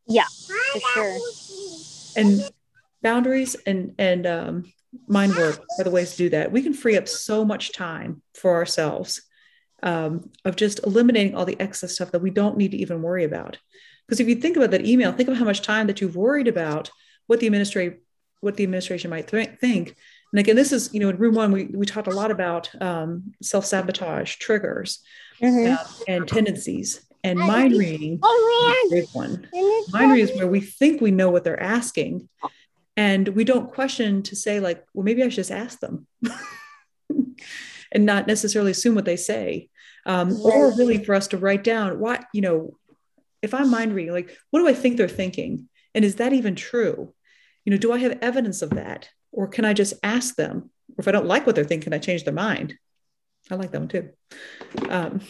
Yeah, 0.07 0.25
for 0.73 0.79
sure 0.93 1.19
and 2.19 2.51
boundaries 3.01 3.55
and 3.65 3.93
and 3.97 4.25
um, 4.27 4.73
mind 5.07 5.35
work 5.35 5.63
are 5.77 5.83
the 5.83 5.91
ways 5.91 6.11
to 6.11 6.17
do 6.17 6.29
that. 6.29 6.51
We 6.51 6.61
can 6.61 6.73
free 6.73 6.97
up 6.97 7.07
so 7.07 7.45
much 7.45 7.71
time 7.73 8.21
for 8.33 8.55
ourselves 8.55 9.21
um, 9.83 10.29
of 10.45 10.55
just 10.55 10.79
eliminating 10.85 11.35
all 11.35 11.45
the 11.45 11.59
excess 11.59 11.93
stuff 11.93 12.11
that 12.11 12.21
we 12.21 12.31
don't 12.31 12.57
need 12.57 12.71
to 12.71 12.77
even 12.77 13.01
worry 13.01 13.23
about. 13.23 13.57
Because 14.05 14.19
if 14.19 14.27
you 14.27 14.35
think 14.35 14.57
about 14.57 14.71
that 14.71 14.85
email 14.85 15.11
think 15.11 15.29
of 15.29 15.37
how 15.37 15.45
much 15.45 15.61
time 15.61 15.87
that 15.87 16.01
you've 16.01 16.15
worried 16.15 16.47
about 16.47 16.89
what 17.27 17.39
the 17.39 17.47
administrative 17.47 17.99
what 18.41 18.55
the 18.55 18.63
administration 18.63 19.09
might 19.09 19.27
th- 19.27 19.59
think. 19.59 19.95
And 20.33 20.39
again 20.39 20.55
this 20.55 20.71
is 20.71 20.93
you 20.93 20.99
know 20.99 21.09
in 21.09 21.17
room 21.17 21.35
one 21.35 21.51
we, 21.51 21.65
we 21.65 21.85
talked 21.85 22.07
a 22.07 22.11
lot 22.11 22.31
about 22.31 22.69
um, 22.81 23.33
self-sabotage 23.41 24.35
triggers 24.37 24.99
Mhm. 25.41 25.77
uh, 25.77 25.83
and 26.07 26.27
tendencies 26.27 27.01
and 27.23 27.39
mind 27.39 27.73
reading 27.73 28.13
is 28.13 28.91
a 28.91 28.95
big 28.95 29.09
one. 29.13 29.47
Mind 29.91 30.11
reading 30.11 30.29
is 30.29 30.35
where 30.35 30.47
we 30.47 30.61
think 30.61 31.01
we 31.01 31.11
know 31.11 31.29
what 31.29 31.43
they're 31.43 31.61
asking 31.61 32.29
and 32.99 33.29
we 33.29 33.45
don't 33.45 33.71
question 33.71 34.23
to 34.23 34.35
say 34.35 34.59
like 34.59 34.85
well 34.93 35.05
maybe 35.05 35.23
i 35.23 35.29
should 35.29 35.35
just 35.35 35.51
ask 35.51 35.79
them. 35.79 36.05
And 37.91 38.05
not 38.05 38.27
necessarily 38.27 38.69
assume 38.69 38.93
what 38.93 39.05
they 39.05 39.15
say. 39.15 39.67
Um, 40.05 40.39
or 40.41 40.77
really 40.77 41.03
for 41.03 41.15
us 41.15 41.29
to 41.29 41.39
write 41.39 41.63
down 41.63 41.99
what 41.99 42.23
you 42.35 42.41
know 42.41 42.77
if 43.41 43.51
i'm 43.51 43.71
mind 43.71 43.95
reading 43.95 44.13
like 44.13 44.37
what 44.51 44.59
do 44.59 44.67
i 44.67 44.73
think 44.73 44.97
they're 44.97 45.07
thinking? 45.07 45.67
And 45.95 46.05
is 46.05 46.15
that 46.17 46.33
even 46.33 46.53
true? 46.55 47.15
You 47.65 47.71
know 47.71 47.77
do 47.77 47.91
i 47.91 47.97
have 47.97 48.19
evidence 48.21 48.61
of 48.61 48.71
that? 48.71 49.09
Or 49.31 49.47
can 49.47 49.65
i 49.65 49.73
just 49.73 49.95
ask 50.03 50.35
them? 50.35 50.69
Or 50.91 51.01
if 51.01 51.07
I 51.07 51.11
don't 51.11 51.25
like 51.25 51.45
what 51.45 51.55
they're 51.55 51.63
thinking, 51.63 51.93
I 51.93 51.99
change 51.99 52.25
their 52.25 52.33
mind. 52.33 52.75
I 53.49 53.55
like 53.55 53.71
that 53.71 53.79
one 53.79 53.87
too. 53.87 54.09
Um, 54.87 55.21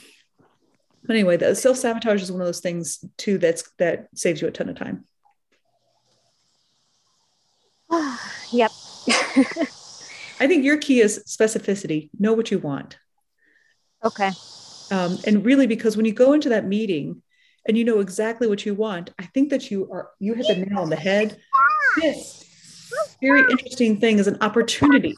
but 1.10 1.16
anyway, 1.16 1.38
the 1.38 1.56
self 1.56 1.76
sabotage 1.76 2.22
is 2.22 2.32
one 2.32 2.40
of 2.40 2.46
those 2.46 2.60
things 2.60 3.04
too 3.18 3.40
that's 3.40 3.72
that 3.80 4.10
saves 4.14 4.44
you 4.44 4.48
a 4.48 4.52
ton 4.52 4.70
of 4.70 4.78
time. 4.78 5.06
yep. 8.52 8.70
I 10.40 10.46
think 10.46 10.64
your 10.64 10.78
key 10.78 11.02
is 11.02 11.24
specificity. 11.26 12.12
Know 12.20 12.34
what 12.34 12.52
you 12.52 12.60
want. 12.60 13.00
Okay. 14.04 14.30
Um, 14.92 15.18
and 15.26 15.44
really, 15.44 15.66
because 15.66 15.98
when 15.98 16.06
you 16.06 16.14
go 16.14 16.34
into 16.34 16.50
that 16.50 16.68
meeting 16.68 17.24
and 17.68 17.76
you 17.76 17.86
know 17.86 18.02
exactly 18.02 18.48
what 18.48 18.64
you 18.64 18.76
want, 18.76 19.10
I 19.18 19.24
think 19.26 19.50
that 19.50 19.72
you 19.72 19.92
are 19.92 20.12
you 20.20 20.36
hit 20.36 20.46
the 20.46 20.64
nail 20.64 20.78
on 20.78 20.92
the 20.92 20.96
head. 20.96 21.40
This 22.00 22.46
very 23.20 23.42
interesting 23.50 24.00
thing 24.00 24.20
is 24.20 24.28
an 24.28 24.38
opportunity 24.42 25.18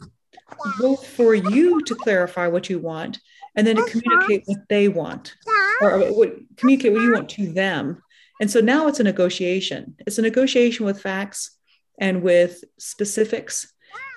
both 0.80 1.06
for 1.06 1.36
you 1.36 1.82
to 1.82 1.96
clarify 1.96 2.48
what 2.48 2.70
you 2.70 2.80
want 2.80 3.20
and 3.56 3.68
then 3.68 3.76
to 3.76 3.84
communicate 3.84 4.44
what 4.46 4.60
they 4.70 4.88
want 4.88 5.36
or 5.82 6.00
what, 6.14 6.34
communicate 6.58 6.94
what 6.94 7.02
you 7.02 7.14
want 7.14 7.30
to 7.30 7.52
them. 7.52 8.02
And 8.40 8.50
so 8.50 8.60
now 8.60 8.88
it's 8.88 9.00
a 9.00 9.04
negotiation. 9.04 9.96
It's 10.06 10.18
a 10.18 10.22
negotiation 10.22 10.86
with 10.86 11.02
facts 11.02 11.52
and 12.00 12.24
with 12.24 12.64
specifics 12.78 13.72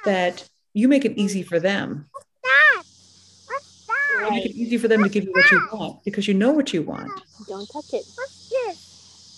that 0.05 0.49
you 0.73 0.89
make 0.89 1.05
it 1.05 1.19
easy 1.19 1.43
for 1.43 1.61
them. 1.61 2.07
You 4.21 4.31
make 4.31 4.47
it 4.47 4.55
easy 4.55 4.79
for 4.79 4.89
them 4.89 5.03
to 5.03 5.09
give 5.09 5.25
you 5.25 5.33
what 5.33 5.51
you 5.51 5.69
want 5.73 6.05
because 6.05 6.27
you 6.27 6.35
know 6.35 6.53
what 6.53 6.73
you 6.73 6.83
want. 6.83 7.11
Don't 7.47 7.67
touch 7.67 7.93
it. 7.93 8.05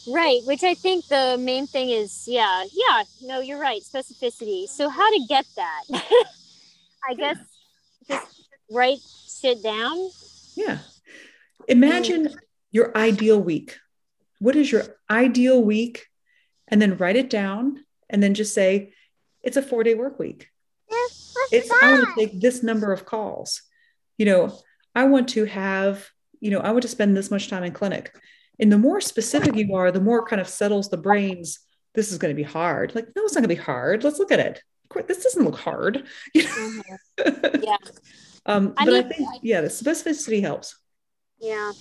Right, 0.08 0.40
which 0.44 0.62
I 0.62 0.74
think 0.74 1.06
the 1.08 1.36
main 1.38 1.66
thing 1.66 1.90
is, 1.90 2.28
yeah, 2.28 2.64
yeah, 2.72 3.02
no, 3.22 3.40
you're 3.40 3.58
right, 3.58 3.82
specificity. 3.82 4.68
So, 4.68 4.88
how 4.88 5.10
to 5.10 5.26
get 5.28 5.44
that? 5.56 5.82
I 7.08 7.14
guess 7.14 7.36
just 8.06 8.44
write, 8.70 8.98
sit 8.98 9.64
down. 9.64 10.10
Yeah. 10.54 10.78
Imagine 11.68 12.29
your 12.70 12.96
ideal 12.96 13.40
week. 13.40 13.79
What 14.38 14.57
is 14.57 14.70
your 14.70 14.85
ideal 15.11 15.62
week? 15.62 16.07
And 16.68 16.83
then 16.83 16.96
write 16.96 17.16
it 17.16 17.31
down 17.31 17.85
and 18.11 18.22
then 18.22 18.35
just 18.35 18.55
say, 18.55 18.92
it's 19.42 19.57
a 19.57 19.62
four 19.62 19.85
day 19.85 19.94
work 19.94 20.18
week. 20.18 20.48
It's, 21.52 21.70
I 21.70 21.92
want 21.92 22.09
to 22.09 22.14
take 22.26 22.40
this 22.40 22.62
number 22.62 22.92
of 22.92 23.05
calls. 23.07 23.62
You 24.18 24.26
know, 24.26 24.59
I 24.94 25.05
want 25.05 25.29
to 25.31 25.44
have, 25.44 26.09
you 26.40 26.50
know, 26.50 26.59
I 26.59 26.70
want 26.70 26.83
to 26.83 26.88
spend 26.88 27.16
this 27.16 27.31
much 27.31 27.48
time 27.48 27.62
in 27.62 27.72
clinic. 27.72 28.16
And 28.59 28.72
the 28.72 28.79
more 28.79 29.00
specific 29.00 29.55
you 29.55 29.74
are, 29.74 29.92
the 29.92 30.00
more 30.00 30.26
kind 30.26 30.40
of 30.40 30.48
settles 30.48 30.88
the 30.88 30.96
brains. 30.96 31.61
This 31.94 32.11
is 32.11 32.18
going 32.18 32.35
to 32.35 32.37
be 32.37 32.42
hard. 32.42 32.94
Like, 32.94 33.09
no, 33.14 33.22
it's 33.24 33.35
not 33.35 33.40
going 33.40 33.55
to 33.55 33.57
be 33.57 33.62
hard. 33.62 34.02
Let's 34.05 34.18
look 34.18 34.33
at 34.33 34.40
it. 34.40 34.62
This 35.07 35.22
doesn't 35.22 35.44
look 35.44 35.59
hard. 35.59 36.05
Mm-hmm. 36.37 37.62
Yeah. 37.62 37.76
um, 38.46 38.74
I 38.76 38.85
but 38.85 38.92
mean, 38.92 39.05
I 39.05 39.09
think, 39.09 39.29
yeah, 39.42 39.61
the 39.61 39.68
specificity 39.68 40.40
helps. 40.40 40.76
Yeah. 41.40 41.72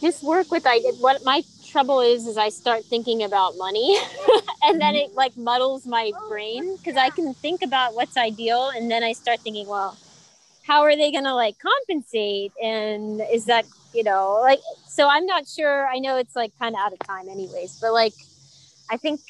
Just 0.00 0.22
work 0.22 0.50
with 0.50 0.64
I 0.66 0.78
what 1.00 1.24
my 1.24 1.42
trouble 1.68 2.00
is 2.00 2.26
is 2.26 2.36
I 2.36 2.50
start 2.50 2.84
thinking 2.84 3.22
about 3.22 3.56
money 3.56 3.96
and 4.62 4.80
then 4.80 4.94
it 4.94 5.08
mm-hmm. 5.08 5.16
like 5.16 5.36
muddles 5.36 5.86
my 5.86 6.12
oh, 6.14 6.28
brain 6.28 6.76
because 6.76 6.96
I 6.96 7.10
can 7.10 7.32
think 7.34 7.62
about 7.62 7.94
what's 7.94 8.16
ideal 8.16 8.70
and 8.74 8.90
then 8.90 9.02
I 9.02 9.12
start 9.12 9.40
thinking, 9.40 9.66
well, 9.66 9.96
how 10.66 10.82
are 10.82 10.96
they 10.96 11.10
gonna 11.10 11.34
like 11.34 11.56
compensate? 11.58 12.52
And 12.62 13.22
is 13.32 13.46
that 13.46 13.64
you 13.94 14.04
know, 14.04 14.38
like 14.40 14.60
so 14.88 15.08
I'm 15.08 15.26
not 15.26 15.46
sure. 15.46 15.86
I 15.86 15.98
know 15.98 16.18
it's 16.18 16.36
like 16.36 16.52
kind 16.58 16.74
of 16.74 16.80
out 16.80 16.92
of 16.92 16.98
time 17.00 17.28
anyways, 17.28 17.78
but 17.80 17.92
like 17.92 18.14
I 18.90 18.96
think 18.96 19.20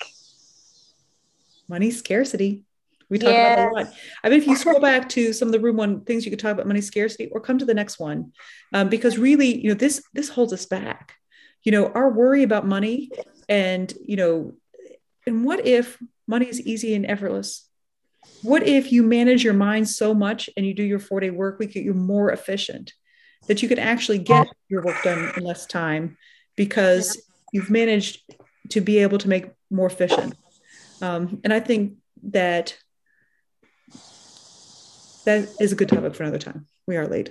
money 1.68 1.90
scarcity. 1.90 2.64
We 3.12 3.18
talk 3.18 3.30
yes. 3.30 3.58
about 3.58 3.72
a 3.72 3.74
lot. 3.74 3.94
I 4.24 4.28
mean, 4.28 4.40
if 4.40 4.46
you 4.46 4.56
scroll 4.56 4.80
back 4.90 5.08
to 5.10 5.32
some 5.32 5.48
of 5.48 5.52
the 5.52 5.60
room 5.60 5.76
one 5.76 6.00
things 6.00 6.24
you 6.24 6.30
could 6.30 6.40
talk 6.40 6.52
about 6.52 6.66
money 6.66 6.80
scarcity, 6.80 7.28
or 7.30 7.40
come 7.40 7.58
to 7.58 7.64
the 7.64 7.74
next 7.74 8.00
one, 8.00 8.32
um, 8.72 8.88
because 8.88 9.18
really, 9.18 9.60
you 9.62 9.68
know, 9.68 9.74
this 9.74 10.02
this 10.14 10.28
holds 10.28 10.52
us 10.52 10.66
back. 10.66 11.14
You 11.62 11.72
know, 11.72 11.88
our 11.88 12.10
worry 12.10 12.42
about 12.42 12.66
money, 12.66 13.10
and 13.48 13.92
you 14.04 14.16
know, 14.16 14.54
and 15.26 15.44
what 15.44 15.66
if 15.66 15.98
money 16.26 16.48
is 16.48 16.60
easy 16.60 16.94
and 16.94 17.06
effortless? 17.06 17.68
What 18.42 18.66
if 18.66 18.90
you 18.90 19.02
manage 19.02 19.44
your 19.44 19.54
mind 19.54 19.88
so 19.88 20.14
much 20.14 20.48
and 20.56 20.64
you 20.64 20.74
do 20.74 20.82
your 20.82 20.98
four 20.98 21.20
day 21.20 21.30
work 21.30 21.58
week, 21.58 21.74
you're 21.74 21.94
more 21.94 22.32
efficient? 22.32 22.92
that 23.48 23.62
you 23.62 23.68
can 23.68 23.78
actually 23.78 24.18
get 24.18 24.46
your 24.68 24.82
work 24.82 25.02
done 25.02 25.32
in 25.36 25.44
less 25.44 25.66
time 25.66 26.16
because 26.56 27.20
you've 27.52 27.70
managed 27.70 28.22
to 28.70 28.80
be 28.80 28.98
able 28.98 29.18
to 29.18 29.28
make 29.28 29.50
more 29.70 29.86
efficient. 29.86 30.34
Um, 31.00 31.40
and 31.44 31.52
I 31.52 31.60
think 31.60 31.94
that 32.24 32.76
that 35.24 35.48
is 35.60 35.72
a 35.72 35.76
good 35.76 35.88
topic 35.88 36.14
for 36.14 36.22
another 36.22 36.38
time. 36.38 36.66
We 36.86 36.96
are 36.96 37.06
late. 37.06 37.30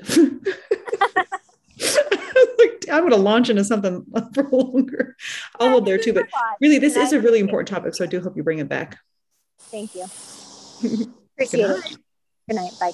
I'm 2.91 3.01
going 3.01 3.11
to 3.11 3.17
launch 3.17 3.49
into 3.49 3.63
something 3.63 4.05
for 4.33 4.43
longer. 4.49 5.15
I'll 5.59 5.69
hold 5.69 5.85
there 5.85 5.97
too. 5.97 6.13
But 6.13 6.27
really, 6.59 6.77
this 6.77 6.95
is 6.95 7.13
a 7.13 7.21
really 7.21 7.39
important 7.39 7.69
topic. 7.69 7.95
So 7.95 8.03
I 8.03 8.07
do 8.07 8.19
hope 8.21 8.35
you 8.35 8.43
bring 8.43 8.59
it 8.59 8.67
back. 8.67 8.99
Thank 9.59 9.95
you. 9.95 10.03
Appreciate 11.35 11.69
it. 11.69 11.97
Good 12.47 12.55
night. 12.55 12.73
Bye. 12.79 12.91